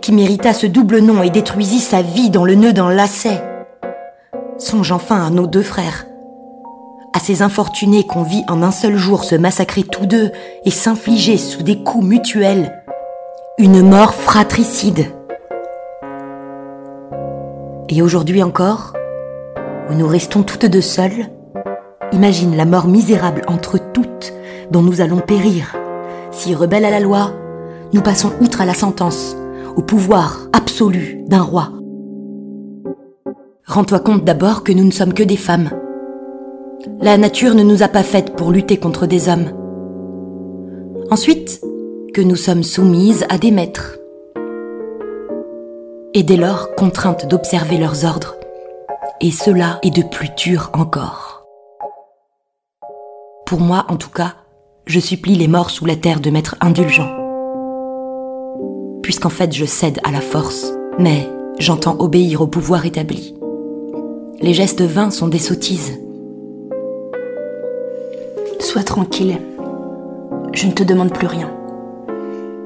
qui 0.00 0.12
mérita 0.12 0.52
ce 0.52 0.66
double 0.66 0.98
nom 0.98 1.22
et 1.22 1.30
détruisit 1.30 1.78
sa 1.78 2.02
vie 2.02 2.30
dans 2.30 2.44
le 2.44 2.56
nœud 2.56 2.72
d'un 2.72 2.92
lacet. 2.92 3.42
Songe 4.58 4.90
enfin 4.90 5.24
à 5.24 5.30
nos 5.30 5.46
deux 5.46 5.62
frères, 5.62 6.06
à 7.14 7.18
ces 7.18 7.42
infortunés 7.42 8.04
qu'on 8.06 8.22
vit 8.22 8.44
en 8.48 8.62
un 8.62 8.70
seul 8.70 8.96
jour 8.96 9.24
se 9.24 9.34
massacrer 9.34 9.82
tous 9.82 10.06
deux 10.06 10.30
et 10.64 10.70
s'infliger 10.70 11.36
sous 11.36 11.62
des 11.62 11.82
coups 11.82 12.04
mutuels 12.04 12.82
une 13.58 13.86
mort 13.86 14.14
fratricide. 14.14 15.06
Et 17.88 18.00
aujourd'hui 18.00 18.42
encore, 18.42 18.94
où 19.90 19.94
nous 19.94 20.06
restons 20.06 20.42
toutes 20.42 20.64
deux 20.64 20.80
seules, 20.80 21.28
imagine 22.12 22.56
la 22.56 22.64
mort 22.64 22.88
misérable 22.88 23.42
entre 23.46 23.78
toutes 23.78 24.32
dont 24.70 24.82
nous 24.82 25.02
allons 25.02 25.20
périr. 25.20 25.76
Si 26.30 26.54
rebelles 26.54 26.86
à 26.86 26.90
la 26.90 27.00
loi, 27.00 27.32
nous 27.92 28.00
passons 28.00 28.32
outre 28.40 28.62
à 28.62 28.66
la 28.66 28.74
sentence, 28.74 29.36
au 29.76 29.82
pouvoir 29.82 30.48
absolu 30.54 31.22
d'un 31.26 31.42
roi. 31.42 31.72
Rends-toi 33.66 34.00
compte 34.00 34.24
d'abord 34.24 34.64
que 34.64 34.72
nous 34.72 34.84
ne 34.84 34.90
sommes 34.90 35.14
que 35.14 35.22
des 35.22 35.36
femmes, 35.36 35.70
la 37.00 37.16
nature 37.16 37.54
ne 37.54 37.62
nous 37.62 37.82
a 37.82 37.88
pas 37.88 38.02
faites 38.02 38.34
pour 38.36 38.50
lutter 38.50 38.76
contre 38.76 39.06
des 39.06 39.28
hommes. 39.28 39.50
Ensuite, 41.10 41.60
que 42.12 42.20
nous 42.20 42.36
sommes 42.36 42.62
soumises 42.62 43.24
à 43.28 43.38
des 43.38 43.50
maîtres. 43.50 43.98
Et 46.14 46.22
dès 46.22 46.36
lors 46.36 46.74
contraintes 46.74 47.26
d'observer 47.26 47.78
leurs 47.78 48.04
ordres. 48.04 48.36
Et 49.20 49.30
cela 49.30 49.78
est 49.82 49.94
de 49.94 50.02
plus 50.02 50.30
dur 50.36 50.70
encore. 50.74 51.46
Pour 53.46 53.60
moi, 53.60 53.86
en 53.88 53.96
tout 53.96 54.10
cas, 54.10 54.34
je 54.86 55.00
supplie 55.00 55.36
les 55.36 55.48
morts 55.48 55.70
sous 55.70 55.86
la 55.86 55.96
terre 55.96 56.20
de 56.20 56.30
m'être 56.30 56.56
indulgents. 56.60 57.16
Puisqu'en 59.02 59.30
fait 59.30 59.52
je 59.52 59.64
cède 59.64 60.00
à 60.04 60.10
la 60.10 60.20
force, 60.20 60.72
mais 60.98 61.28
j'entends 61.58 61.96
obéir 61.98 62.42
au 62.42 62.46
pouvoir 62.46 62.84
établi. 62.84 63.34
Les 64.40 64.54
gestes 64.54 64.82
vains 64.82 65.10
sont 65.10 65.28
des 65.28 65.38
sottises. 65.38 66.01
Sois 68.62 68.84
tranquille. 68.84 69.42
Je 70.52 70.68
ne 70.68 70.72
te 70.72 70.84
demande 70.84 71.12
plus 71.12 71.26
rien. 71.26 71.50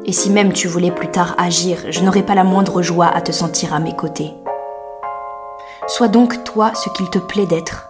Et 0.05 0.13
si 0.13 0.29
même 0.29 0.53
tu 0.53 0.69
voulais 0.69 0.91
plus 0.91 1.11
tard 1.11 1.35
agir, 1.39 1.79
je 1.89 2.03
n'aurais 2.03 2.23
pas 2.23 2.35
la 2.35 2.45
moindre 2.45 2.83
joie 2.83 3.07
à 3.07 3.23
te 3.23 3.33
sentir 3.33 3.73
à 3.73 3.81
mes 3.81 3.97
côtés. 3.97 4.31
Sois 5.89 6.09
donc 6.09 6.45
toi 6.45 6.75
ce 6.75 6.91
qu'il 6.91 7.09
te 7.09 7.19
plaît 7.19 7.47
d'être. 7.47 7.89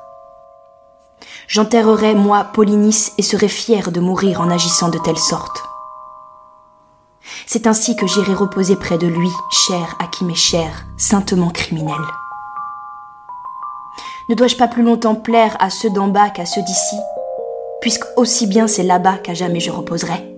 J'enterrerai, 1.49 2.15
moi, 2.15 2.45
Polynice, 2.45 3.13
et 3.19 3.23
serai 3.23 3.49
fier 3.49 3.91
de 3.91 3.99
mourir 3.99 4.41
en 4.41 4.51
agissant 4.51 4.89
de 4.89 4.99
telle 4.99 5.19
sorte. 5.19 5.65
C'est 7.45 7.67
ainsi 7.67 7.97
que 7.97 8.07
j'irai 8.07 8.35
reposer 8.35 8.77
près 8.77 8.99
de 8.99 9.09
lui, 9.09 9.31
cher 9.51 9.97
à 9.99 10.07
qui 10.07 10.25
m'est 10.25 10.35
cher, 10.37 10.87
saintement 10.97 11.51
criminel. 11.51 11.97
Ne 14.29 14.37
dois-je 14.37 14.57
pas 14.57 14.69
plus 14.69 14.85
longtemps 14.85 15.17
plaire 15.17 15.57
à 15.59 15.71
ceux 15.71 15.91
d'en 15.91 16.07
bas 16.07 16.31
qu'à 16.31 16.47
ceux 16.47 16.63
d'ici, 16.63 16.97
puisque 17.81 18.05
aussi 18.17 18.47
bien 18.47 18.67
c'est 18.67 18.83
là-bas 18.83 19.19
qu'à 19.19 19.35
jamais 19.35 19.61
je 19.61 19.71
reposerai 19.71 20.37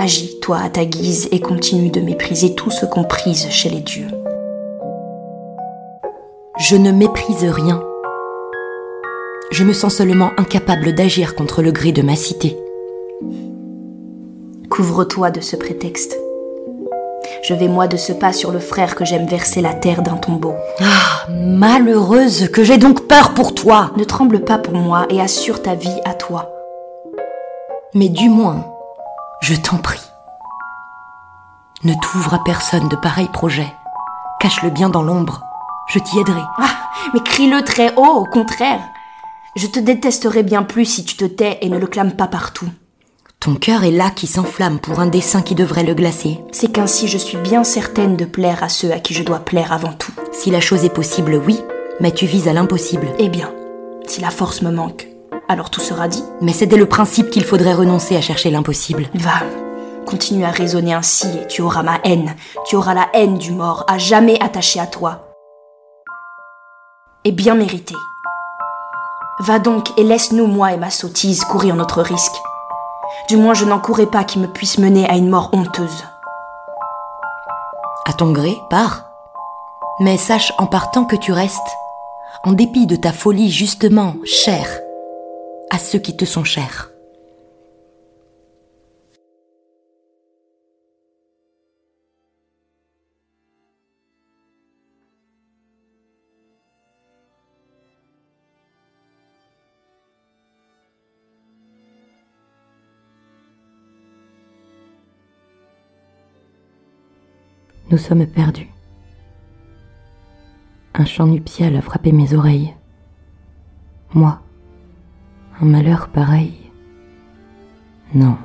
Agis, 0.00 0.38
toi, 0.40 0.58
à 0.58 0.70
ta 0.70 0.84
guise, 0.84 1.26
et 1.32 1.40
continue 1.40 1.90
de 1.90 2.00
mépriser 2.00 2.54
tout 2.54 2.70
ce 2.70 2.86
qu'on 2.86 3.02
prise 3.02 3.48
chez 3.50 3.68
les 3.68 3.80
dieux. 3.80 4.06
Je 6.60 6.76
ne 6.76 6.92
méprise 6.92 7.42
rien. 7.42 7.82
Je 9.50 9.64
me 9.64 9.72
sens 9.72 9.96
seulement 9.96 10.30
incapable 10.36 10.94
d'agir 10.94 11.34
contre 11.34 11.62
le 11.62 11.72
gré 11.72 11.90
de 11.90 12.02
ma 12.02 12.14
cité. 12.14 12.56
Couvre-toi 14.70 15.32
de 15.32 15.40
ce 15.40 15.56
prétexte. 15.56 16.16
Je 17.42 17.54
vais 17.54 17.68
moi 17.68 17.86
de 17.86 17.96
ce 17.96 18.12
pas 18.12 18.32
sur 18.32 18.50
le 18.50 18.58
frère 18.58 18.94
que 18.94 19.04
j'aime 19.04 19.26
verser 19.26 19.60
la 19.60 19.72
terre 19.72 20.02
d'un 20.02 20.16
tombeau. 20.16 20.54
Ah, 20.80 21.30
malheureuse, 21.30 22.50
que 22.50 22.64
j'ai 22.64 22.78
donc 22.78 23.06
peur 23.06 23.34
pour 23.34 23.54
toi. 23.54 23.92
Ne 23.96 24.04
tremble 24.04 24.40
pas 24.40 24.58
pour 24.58 24.74
moi 24.74 25.06
et 25.08 25.20
assure 25.20 25.62
ta 25.62 25.74
vie 25.74 26.00
à 26.04 26.14
toi. 26.14 26.50
Mais 27.94 28.08
du 28.08 28.28
moins, 28.28 28.66
je 29.40 29.54
t'en 29.54 29.78
prie. 29.78 30.02
Ne 31.84 31.94
t'ouvre 31.94 32.34
à 32.34 32.44
personne 32.44 32.88
de 32.88 32.96
pareils 32.96 33.30
projets. 33.32 33.72
Cache-le 34.40 34.70
bien 34.70 34.88
dans 34.88 35.02
l'ombre. 35.02 35.42
Je 35.88 36.00
t'y 36.00 36.18
aiderai. 36.18 36.42
Ah, 36.58 36.90
mais 37.14 37.20
crie-le 37.20 37.62
très 37.62 37.94
haut, 37.94 38.04
au 38.04 38.24
contraire. 38.24 38.80
Je 39.56 39.66
te 39.66 39.78
détesterai 39.78 40.42
bien 40.42 40.64
plus 40.64 40.84
si 40.84 41.04
tu 41.04 41.16
te 41.16 41.24
tais 41.24 41.58
et 41.62 41.68
ne 41.68 41.78
le 41.78 41.86
clames 41.86 42.12
pas 42.12 42.26
partout. 42.26 42.68
Ton 43.40 43.54
cœur 43.54 43.84
est 43.84 43.92
là 43.92 44.10
qui 44.10 44.26
s'enflamme 44.26 44.80
pour 44.80 44.98
un 44.98 45.06
dessein 45.06 45.42
qui 45.42 45.54
devrait 45.54 45.84
le 45.84 45.94
glacer. 45.94 46.40
C'est 46.50 46.72
qu'ainsi 46.72 47.06
je 47.06 47.18
suis 47.18 47.38
bien 47.38 47.62
certaine 47.62 48.16
de 48.16 48.24
plaire 48.24 48.64
à 48.64 48.68
ceux 48.68 48.90
à 48.90 48.98
qui 48.98 49.14
je 49.14 49.22
dois 49.22 49.38
plaire 49.38 49.72
avant 49.72 49.92
tout. 49.92 50.12
Si 50.32 50.50
la 50.50 50.60
chose 50.60 50.84
est 50.84 50.92
possible, 50.92 51.40
oui, 51.46 51.60
mais 52.00 52.10
tu 52.10 52.26
vises 52.26 52.48
à 52.48 52.52
l'impossible. 52.52 53.06
Eh 53.20 53.28
bien, 53.28 53.52
si 54.08 54.20
la 54.20 54.30
force 54.30 54.60
me 54.62 54.72
manque, 54.72 55.06
alors 55.48 55.70
tout 55.70 55.80
sera 55.80 56.08
dit. 56.08 56.24
Mais 56.40 56.52
c'est 56.52 56.66
dès 56.66 56.76
le 56.76 56.88
principe 56.88 57.30
qu'il 57.30 57.44
faudrait 57.44 57.74
renoncer 57.74 58.16
à 58.16 58.20
chercher 58.20 58.50
l'impossible. 58.50 59.08
Va, 59.14 59.44
continue 60.04 60.44
à 60.44 60.50
raisonner 60.50 60.92
ainsi 60.92 61.28
et 61.28 61.46
tu 61.46 61.62
auras 61.62 61.84
ma 61.84 62.00
haine. 62.02 62.34
Tu 62.66 62.74
auras 62.74 62.94
la 62.94 63.08
haine 63.14 63.38
du 63.38 63.52
mort, 63.52 63.84
à 63.86 63.98
jamais 63.98 64.42
attaché 64.42 64.80
à 64.80 64.86
toi. 64.86 65.28
Et 67.24 67.30
bien 67.30 67.54
mérité. 67.54 67.94
Va 69.38 69.60
donc 69.60 69.96
et 69.96 70.02
laisse-nous, 70.02 70.48
moi 70.48 70.72
et 70.72 70.76
ma 70.76 70.90
sottise, 70.90 71.44
courir 71.44 71.76
notre 71.76 72.02
risque. 72.02 72.34
Du 73.28 73.36
moins, 73.36 73.52
je 73.52 73.66
n'encourrai 73.66 74.06
pas 74.06 74.24
qui 74.24 74.38
me 74.38 74.46
puisse 74.46 74.78
mener 74.78 75.06
à 75.06 75.16
une 75.16 75.28
mort 75.28 75.50
honteuse. 75.52 76.04
À 78.06 78.14
ton 78.14 78.32
gré, 78.32 78.56
pars. 78.70 79.04
Mais 80.00 80.16
sache 80.16 80.52
en 80.56 80.66
partant 80.66 81.04
que 81.04 81.16
tu 81.16 81.32
restes, 81.32 81.76
en 82.44 82.52
dépit 82.52 82.86
de 82.86 82.96
ta 82.96 83.12
folie 83.12 83.50
justement 83.50 84.14
chère 84.24 84.80
à 85.70 85.78
ceux 85.78 85.98
qui 85.98 86.16
te 86.16 86.24
sont 86.24 86.44
chers. 86.44 86.87
Nous 107.90 107.96
sommes 107.96 108.26
perdus. 108.26 108.68
Un 110.92 111.06
chant 111.06 111.26
nuptial 111.26 111.74
a 111.74 111.80
frappé 111.80 112.12
mes 112.12 112.34
oreilles. 112.34 112.74
Moi, 114.12 114.42
un 115.58 115.64
malheur 115.64 116.08
pareil. 116.08 116.70
Non. 118.12 118.36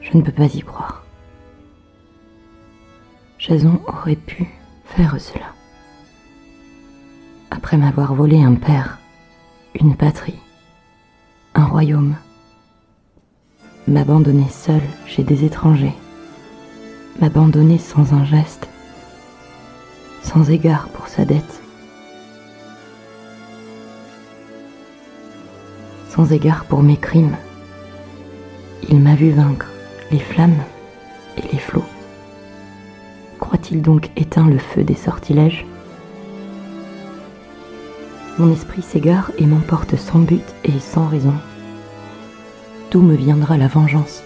Je 0.00 0.16
ne 0.16 0.22
peux 0.22 0.30
pas 0.30 0.54
y 0.54 0.60
croire. 0.60 1.04
Jason 3.38 3.80
aurait 3.88 4.14
pu 4.14 4.46
faire 4.84 5.20
cela. 5.20 5.46
Après 7.50 7.76
m'avoir 7.76 8.14
volé 8.14 8.40
un 8.40 8.54
père, 8.54 8.98
une 9.74 9.96
patrie, 9.96 10.38
un 11.54 11.64
royaume, 11.64 12.14
m'abandonner 13.88 14.48
seul 14.48 14.82
chez 15.06 15.24
des 15.24 15.44
étrangers 15.44 15.96
m'abandonner 17.18 17.78
sans 17.78 18.12
un 18.12 18.24
geste, 18.24 18.68
sans 20.22 20.50
égard 20.50 20.88
pour 20.88 21.08
sa 21.08 21.24
dette, 21.24 21.60
sans 26.08 26.32
égard 26.32 26.64
pour 26.64 26.82
mes 26.82 26.96
crimes. 26.96 27.36
Il 28.88 29.00
m'a 29.00 29.14
vu 29.14 29.30
vaincre 29.30 29.68
les 30.10 30.18
flammes 30.18 30.62
et 31.36 31.52
les 31.52 31.58
flots. 31.58 31.84
Croit-il 33.38 33.82
donc 33.82 34.10
éteint 34.16 34.48
le 34.48 34.58
feu 34.58 34.82
des 34.84 34.94
sortilèges? 34.94 35.66
Mon 38.38 38.52
esprit 38.52 38.82
s'égare 38.82 39.32
et 39.38 39.46
m'emporte 39.46 39.96
sans 39.96 40.20
but 40.20 40.44
et 40.64 40.78
sans 40.80 41.06
raison. 41.06 41.34
D'où 42.90 43.02
me 43.02 43.14
viendra 43.14 43.56
la 43.56 43.68
vengeance? 43.68 44.22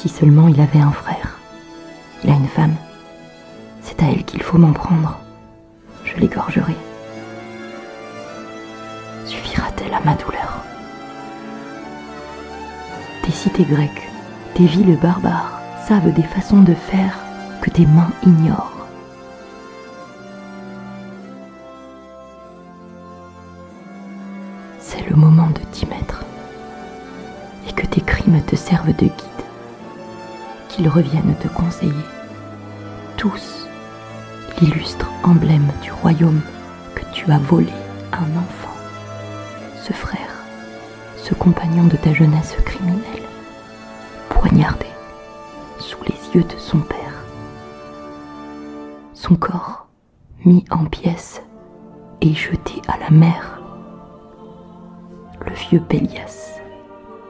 Si 0.00 0.08
seulement 0.08 0.48
il 0.48 0.58
avait 0.58 0.80
un 0.80 0.92
frère. 0.92 1.38
Il 2.24 2.30
a 2.30 2.34
une 2.34 2.48
femme. 2.48 2.74
C'est 3.82 4.02
à 4.02 4.06
elle 4.06 4.24
qu'il 4.24 4.42
faut 4.42 4.56
m'en 4.56 4.72
prendre. 4.72 5.18
Je 6.04 6.16
l'égorgerai. 6.16 6.74
Suffira-t-elle 9.26 9.92
à 9.92 10.00
ma 10.00 10.14
douleur? 10.14 10.64
Des 13.26 13.30
cités 13.30 13.64
grecques, 13.64 14.08
des 14.56 14.64
villes 14.64 14.98
barbares 15.02 15.60
savent 15.86 16.14
des 16.14 16.22
façons 16.22 16.62
de 16.62 16.74
faire 16.74 17.18
que 17.60 17.68
tes 17.68 17.84
mains 17.84 18.10
ignorent. 18.24 18.69
Reviennent 30.88 31.36
te 31.40 31.48
conseiller. 31.48 31.92
Tous 33.16 33.66
l'illustre 34.60 35.10
emblème 35.22 35.70
du 35.82 35.90
royaume 35.90 36.40
que 36.94 37.02
tu 37.12 37.30
as 37.30 37.38
volé 37.38 37.72
un 38.12 38.38
enfant, 38.38 38.76
ce 39.82 39.92
frère, 39.92 40.44
ce 41.16 41.34
compagnon 41.34 41.84
de 41.84 41.96
ta 41.96 42.12
jeunesse 42.12 42.56
criminelle, 42.64 43.24
poignardé 44.28 44.86
sous 45.78 46.02
les 46.04 46.36
yeux 46.36 46.44
de 46.44 46.58
son 46.58 46.78
père. 46.80 47.24
Son 49.14 49.36
corps 49.36 49.86
mis 50.44 50.64
en 50.70 50.84
pièces 50.86 51.42
et 52.20 52.34
jeté 52.34 52.80
à 52.88 52.98
la 52.98 53.10
mer. 53.10 53.60
Le 55.46 55.52
vieux 55.52 55.80
Pélias, 55.80 56.60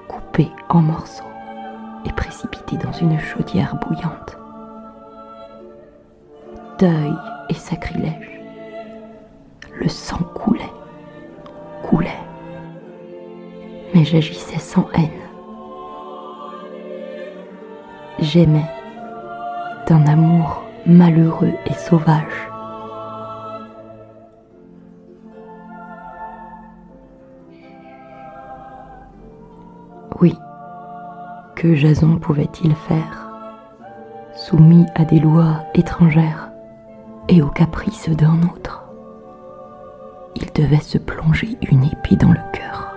coupé 0.09 0.49
en 0.69 0.81
morceaux 0.83 1.30
et 2.05 2.13
précipité 2.13 2.77
dans 2.77 2.93
une 2.93 3.19
chaudière 3.19 3.77
bouillante. 3.77 4.37
Deuil 6.79 7.15
et 7.49 7.55
sacrilège. 7.55 8.41
Le 9.79 9.89
sang 9.89 10.19
coulait, 10.35 10.73
coulait. 11.83 12.11
Mais 13.95 14.05
j'agissais 14.05 14.59
sans 14.59 14.89
haine. 14.95 15.11
J'aimais 18.19 18.71
d'un 19.87 20.07
amour 20.07 20.63
malheureux 20.87 21.55
et 21.67 21.73
sauvage. 21.73 22.50
Que 31.61 31.75
Jason 31.75 32.17
pouvait-il 32.17 32.75
faire 32.75 33.29
Soumis 34.35 34.87
à 34.95 35.05
des 35.05 35.21
lois 35.21 35.67
étrangères 35.75 36.51
et 37.29 37.43
aux 37.43 37.51
caprices 37.51 38.09
d'un 38.09 38.41
autre, 38.45 38.83
il 40.37 40.51
devait 40.55 40.81
se 40.81 40.97
plonger 40.97 41.59
une 41.71 41.85
épée 41.85 42.17
dans 42.17 42.31
le 42.31 42.41
cœur. 42.55 42.95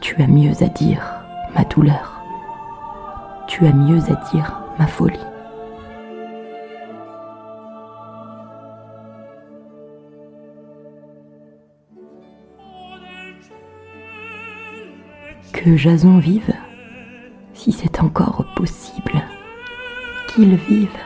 Tu 0.00 0.22
as 0.22 0.28
mieux 0.28 0.62
à 0.62 0.68
dire, 0.68 1.02
ma 1.56 1.64
douleur. 1.64 2.22
Tu 3.48 3.66
as 3.66 3.72
mieux 3.72 3.98
à 4.08 4.30
dire, 4.32 4.62
ma 4.78 4.86
folie. 4.86 5.18
Que 15.62 15.76
Jason 15.76 16.16
vive, 16.16 16.54
si 17.52 17.70
c'est 17.70 18.00
encore 18.00 18.46
possible, 18.56 19.22
qu'il 20.26 20.56
vive 20.56 20.96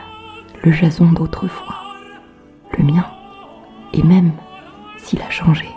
le 0.63 0.71
Jason 0.71 1.11
d'autrefois, 1.11 1.75
le 2.77 2.85
mien, 2.85 3.05
et 3.91 4.01
même 4.01 4.31
s'il 4.95 5.21
a 5.21 5.29
changé. 5.29 5.67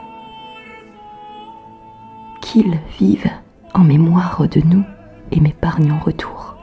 Qu'il 2.41 2.79
vive 3.01 3.29
en 3.75 3.83
mémoire 3.83 4.47
de 4.49 4.61
nous 4.61 4.85
et 5.33 5.41
m'épargne 5.41 5.91
en 5.91 5.99
retour. 5.99 6.55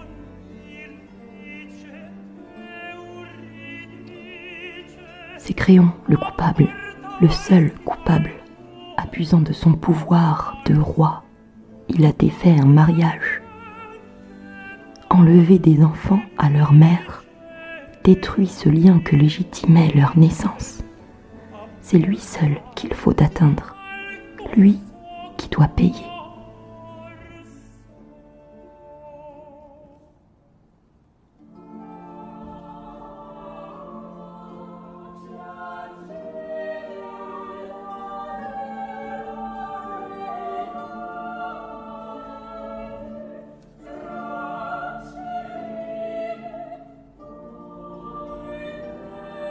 C'est 5.37 5.53
Créon 5.53 5.91
le 6.07 6.15
coupable, 6.15 6.69
le 7.19 7.27
seul 7.27 7.73
coupable, 7.83 8.31
abusant 8.95 9.41
de 9.41 9.51
son 9.51 9.73
pouvoir 9.73 10.57
de 10.65 10.77
roi. 10.77 11.24
Il 11.97 12.05
a 12.05 12.11
défait 12.11 12.59
un 12.59 12.65
mariage, 12.65 13.41
enlevé 15.09 15.59
des 15.59 15.81
enfants 15.81 16.19
à 16.37 16.49
leur 16.49 16.73
mère, 16.73 17.23
détruit 18.03 18.47
ce 18.47 18.67
lien 18.67 18.99
que 18.99 19.15
légitimait 19.15 19.93
leur 19.95 20.17
naissance. 20.17 20.83
C'est 21.79 21.99
lui 21.99 22.17
seul 22.17 22.57
qu'il 22.75 22.93
faut 22.93 23.15
atteindre, 23.23 23.77
lui 24.57 24.77
qui 25.37 25.47
doit 25.47 25.69
payer. 25.69 26.14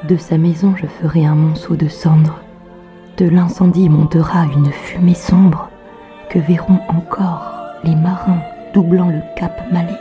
De 0.08 0.18
sa 0.18 0.36
maison 0.36 0.76
je 0.76 0.86
ferai 0.86 1.24
un 1.24 1.34
monceau 1.34 1.76
de 1.76 1.88
cendres. 1.88 2.38
De 3.16 3.26
l'incendie 3.26 3.88
montera 3.88 4.44
une 4.44 4.70
fumée 4.70 5.14
sombre 5.14 5.70
que 6.28 6.38
verront 6.38 6.80
encore 6.88 7.54
les 7.84 7.96
marins 7.96 8.42
doublant 8.74 9.08
le 9.08 9.22
cap 9.34 9.62
Malais? 9.72 9.98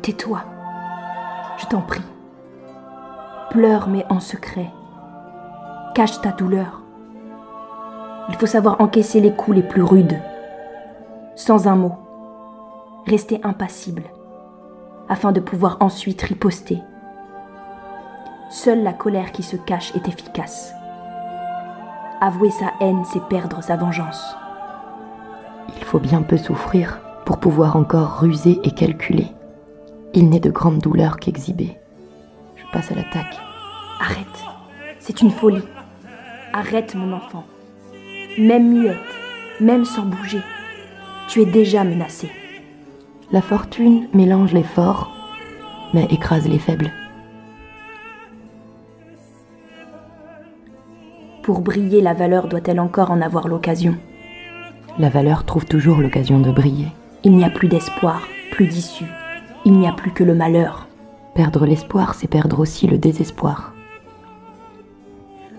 Tais-toi, 0.00 0.40
je 1.58 1.66
t'en 1.66 1.82
prie. 1.82 2.00
Pleure 3.50 3.88
mais 3.88 4.06
en 4.08 4.20
secret. 4.20 4.70
Cache 5.94 6.22
ta 6.22 6.30
douleur. 6.30 6.80
Il 8.30 8.36
faut 8.36 8.46
savoir 8.46 8.80
encaisser 8.80 9.20
les 9.20 9.32
coups 9.32 9.58
les 9.58 9.62
plus 9.62 9.82
rudes, 9.82 10.18
sans 11.36 11.68
un 11.68 11.76
mot, 11.76 11.96
rester 13.06 13.40
impassible, 13.42 14.04
afin 15.10 15.32
de 15.32 15.40
pouvoir 15.40 15.76
ensuite 15.80 16.22
riposter 16.22 16.78
Seule 18.50 18.82
la 18.82 18.92
colère 18.92 19.30
qui 19.30 19.44
se 19.44 19.54
cache 19.54 19.94
est 19.94 20.08
efficace. 20.08 20.74
Avouer 22.20 22.50
sa 22.50 22.72
haine, 22.80 23.04
c'est 23.12 23.22
perdre 23.28 23.62
sa 23.62 23.76
vengeance. 23.76 24.34
Il 25.76 25.84
faut 25.84 26.00
bien 26.00 26.22
peu 26.22 26.36
souffrir 26.36 27.00
pour 27.24 27.38
pouvoir 27.38 27.76
encore 27.76 28.18
ruser 28.18 28.58
et 28.64 28.72
calculer. 28.72 29.28
Il 30.14 30.28
n'est 30.28 30.40
de 30.40 30.50
grande 30.50 30.80
douleur 30.80 31.18
qu'exhiber. 31.18 31.78
Je 32.56 32.64
passe 32.72 32.90
à 32.90 32.96
l'attaque. 32.96 33.38
Arrête, 34.00 34.44
c'est 34.98 35.20
une 35.20 35.30
folie. 35.30 35.62
Arrête 36.52 36.96
mon 36.96 37.12
enfant. 37.12 37.44
Même 38.36 38.72
muette, 38.72 38.98
même 39.60 39.84
sans 39.84 40.06
bouger, 40.06 40.42
tu 41.28 41.40
es 41.42 41.46
déjà 41.46 41.84
menacé. 41.84 42.32
La 43.30 43.42
fortune 43.42 44.08
mélange 44.12 44.52
les 44.52 44.64
forts, 44.64 45.08
mais 45.94 46.06
écrase 46.06 46.48
les 46.48 46.58
faibles. 46.58 46.90
Pour 51.50 51.62
briller, 51.62 52.00
la 52.00 52.14
valeur 52.14 52.46
doit-elle 52.46 52.78
encore 52.78 53.10
en 53.10 53.20
avoir 53.20 53.48
l'occasion? 53.48 53.96
La 55.00 55.08
valeur 55.08 55.44
trouve 55.44 55.66
toujours 55.66 55.98
l'occasion 55.98 56.38
de 56.38 56.52
briller. 56.52 56.92
Il 57.24 57.34
n'y 57.34 57.42
a 57.42 57.50
plus 57.50 57.66
d'espoir, 57.66 58.22
plus 58.52 58.68
d'issue. 58.68 59.10
Il 59.64 59.72
n'y 59.72 59.88
a 59.88 59.92
plus 59.92 60.12
que 60.12 60.22
le 60.22 60.36
malheur. 60.36 60.86
Perdre 61.34 61.66
l'espoir, 61.66 62.14
c'est 62.14 62.28
perdre 62.28 62.60
aussi 62.60 62.86
le 62.86 62.98
désespoir. 62.98 63.74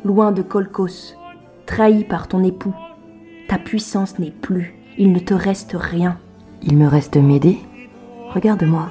Loin 0.06 0.32
de 0.32 0.42
Colcos, 0.42 1.18
trahi 1.66 2.06
par 2.06 2.30
ton 2.30 2.42
époux, 2.42 2.74
ta 3.50 3.58
puissance 3.58 4.18
n'est 4.18 4.32
plus, 4.32 4.74
il 4.98 5.12
ne 5.12 5.20
te 5.20 5.34
reste 5.34 5.76
rien. 5.78 6.18
Il 6.64 6.78
me 6.78 6.88
reste 6.88 7.18
m'aider 7.18 7.58
Regarde-moi. 8.34 8.88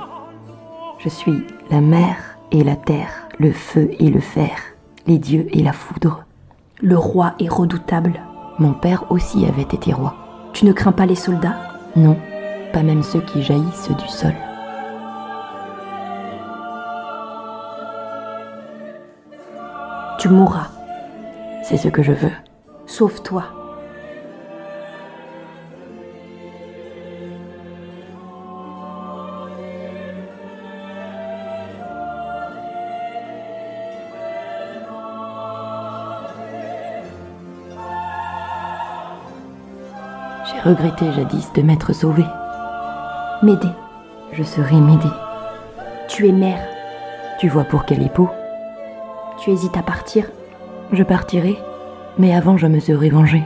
Je 0.99 1.09
suis 1.09 1.47
la 1.71 1.81
mer 1.81 2.17
et 2.53 2.63
la 2.63 2.77
terre, 2.77 3.27
le 3.39 3.53
feu 3.53 3.89
et 3.99 4.11
le 4.11 4.21
fer, 4.21 4.59
les 5.07 5.17
dieux 5.17 5.47
et 5.51 5.63
la 5.63 5.73
foudre. 5.73 6.27
Le 6.83 6.97
roi 6.97 7.35
est 7.39 7.49
redoutable. 7.49 8.21
Mon 8.59 8.73
père 8.73 9.05
aussi 9.11 9.45
avait 9.45 9.61
été 9.63 9.93
roi. 9.93 10.15
Tu 10.55 10.65
ne 10.65 10.73
crains 10.73 10.93
pas 10.93 11.05
les 11.05 11.15
soldats? 11.15 11.57
Non, 11.95 12.17
pas 12.73 12.83
même 12.83 13.03
ceux 13.03 13.21
qui 13.21 13.43
jaillissent 13.43 13.91
du 13.91 14.09
sol. 14.09 14.33
Tu 20.19 20.31
mourras. 20.31 20.69
C'est 21.65 21.77
ce 21.77 21.89
que 21.89 22.03
je 22.03 22.13
veux. 22.13 22.33
Sauve-toi. 22.87 23.45
Regretté 40.65 41.11
jadis 41.13 41.53
de 41.55 41.63
m'être 41.63 41.93
sauvée. 41.93 42.27
M'aider. 43.43 43.71
Je 44.33 44.43
serai 44.43 44.77
m'aider. 44.77 45.11
Tu 46.09 46.29
es 46.29 46.33
mère. 46.33 46.63
Tu 47.39 47.49
vois 47.49 47.65
pour 47.65 47.85
quel 47.85 48.03
époux 48.03 48.29
Tu 49.39 49.51
hésites 49.51 49.77
à 49.77 49.83
partir 49.83 50.27
Je 50.93 51.03
partirai, 51.03 51.59
mais 52.19 52.35
avant 52.35 52.57
je 52.57 52.67
me 52.67 52.81
serai 52.81 53.09
vengée. 53.09 53.45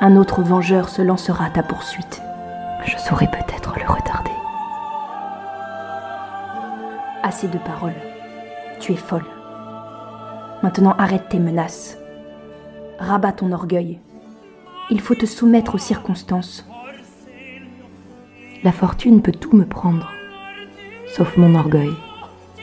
Un 0.00 0.16
autre 0.16 0.42
vengeur 0.42 0.88
se 0.88 1.02
lancera 1.02 1.46
à 1.46 1.50
ta 1.50 1.62
poursuite. 1.62 2.22
Je 2.84 2.96
saurai 2.96 3.26
peut-être 3.26 3.74
le 3.78 3.86
retarder. 3.92 4.30
Assez 7.22 7.48
de 7.48 7.58
paroles. 7.58 7.94
Tu 8.80 8.92
es 8.92 8.96
folle. 8.96 9.26
Maintenant 10.62 10.94
arrête 10.98 11.28
tes 11.28 11.38
menaces. 11.38 11.98
Rabats 12.98 13.32
ton 13.32 13.52
orgueil. 13.52 14.00
Il 14.90 15.00
faut 15.00 15.14
te 15.14 15.26
soumettre 15.26 15.74
aux 15.74 15.78
circonstances. 15.78 16.66
La 18.64 18.72
fortune 18.72 19.20
peut 19.20 19.32
tout 19.32 19.54
me 19.54 19.66
prendre, 19.66 20.10
sauf 21.14 21.36
mon 21.36 21.54
orgueil. 21.54 21.92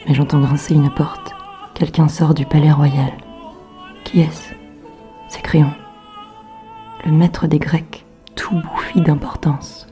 Mais 0.07 0.13
j'entends 0.13 0.41
grincer 0.41 0.73
une 0.73 0.89
porte. 0.89 1.33
Quelqu'un 1.75 2.07
sort 2.07 2.33
du 2.33 2.45
palais 2.45 2.71
royal. 2.71 3.11
Qui 4.03 4.21
est-ce? 4.21 4.53
C'est 5.27 5.41
Créon, 5.41 5.71
le 7.05 7.11
maître 7.11 7.47
des 7.47 7.59
Grecs, 7.59 8.05
tout 8.35 8.55
bouffi 8.55 9.01
d'importance. 9.01 9.87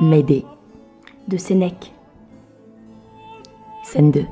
Médée. 0.00 0.44
De 1.28 1.36
Sénèque. 1.36 1.92
Scène 3.84 4.10
2. 4.10 4.24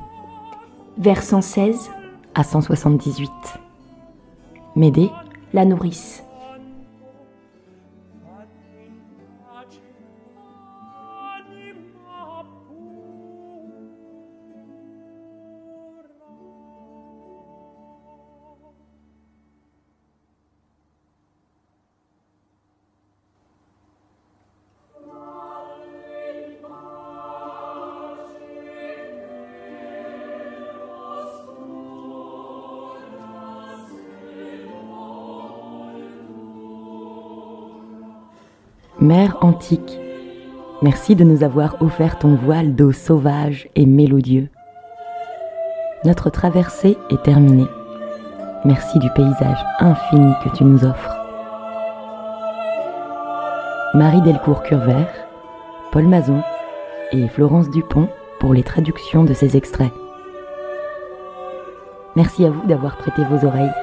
Vers 0.97 1.23
116. 1.23 1.89
À 2.35 2.43
178. 2.43 3.31
Médée. 4.75 5.09
La 5.53 5.65
nourrice. 5.65 6.23
Mère 39.11 39.35
antique, 39.41 39.99
merci 40.81 41.17
de 41.17 41.25
nous 41.25 41.43
avoir 41.43 41.81
offert 41.81 42.17
ton 42.17 42.35
voile 42.35 42.75
d'eau 42.75 42.93
sauvage 42.93 43.67
et 43.75 43.85
mélodieux. 43.85 44.47
Notre 46.05 46.29
traversée 46.29 46.97
est 47.09 47.21
terminée. 47.21 47.67
Merci 48.63 48.99
du 48.99 49.09
paysage 49.09 49.57
infini 49.81 50.31
que 50.45 50.55
tu 50.55 50.63
nous 50.63 50.85
offres. 50.85 51.13
Marie 53.95 54.21
Delcourt-Curvert, 54.21 55.11
Paul 55.91 56.07
Mazon 56.07 56.41
et 57.11 57.27
Florence 57.27 57.69
Dupont 57.69 58.07
pour 58.39 58.53
les 58.53 58.63
traductions 58.63 59.25
de 59.25 59.33
ces 59.33 59.57
extraits. 59.57 59.91
Merci 62.15 62.45
à 62.45 62.49
vous 62.49 62.65
d'avoir 62.65 62.95
prêté 62.95 63.25
vos 63.25 63.45
oreilles. 63.45 63.73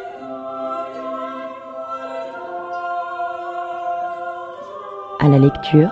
À 5.29 5.31
la 5.31 5.39
lecture, 5.39 5.91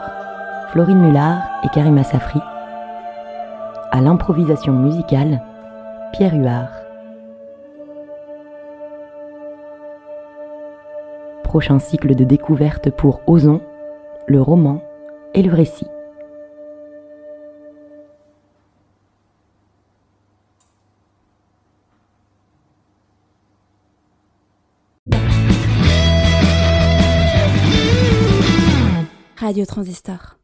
Florine 0.71 0.99
Mullard 0.99 1.43
et 1.63 1.69
Karima 1.69 2.03
Safri. 2.05 2.41
À 3.93 4.01
l'improvisation 4.01 4.73
musicale, 4.73 5.43
Pierre 6.15 6.35
Huard. 6.37 6.71
Prochain 11.45 11.79
cycle 11.79 12.15
de 12.15 12.25
découverte 12.25 12.89
pour 12.89 13.21
Ozon, 13.27 13.61
le 14.27 14.41
roman 14.41 14.81
et 15.35 15.43
le 15.43 15.53
récit. 15.53 15.91
Radio 29.57 29.65
Transistor. 29.65 30.36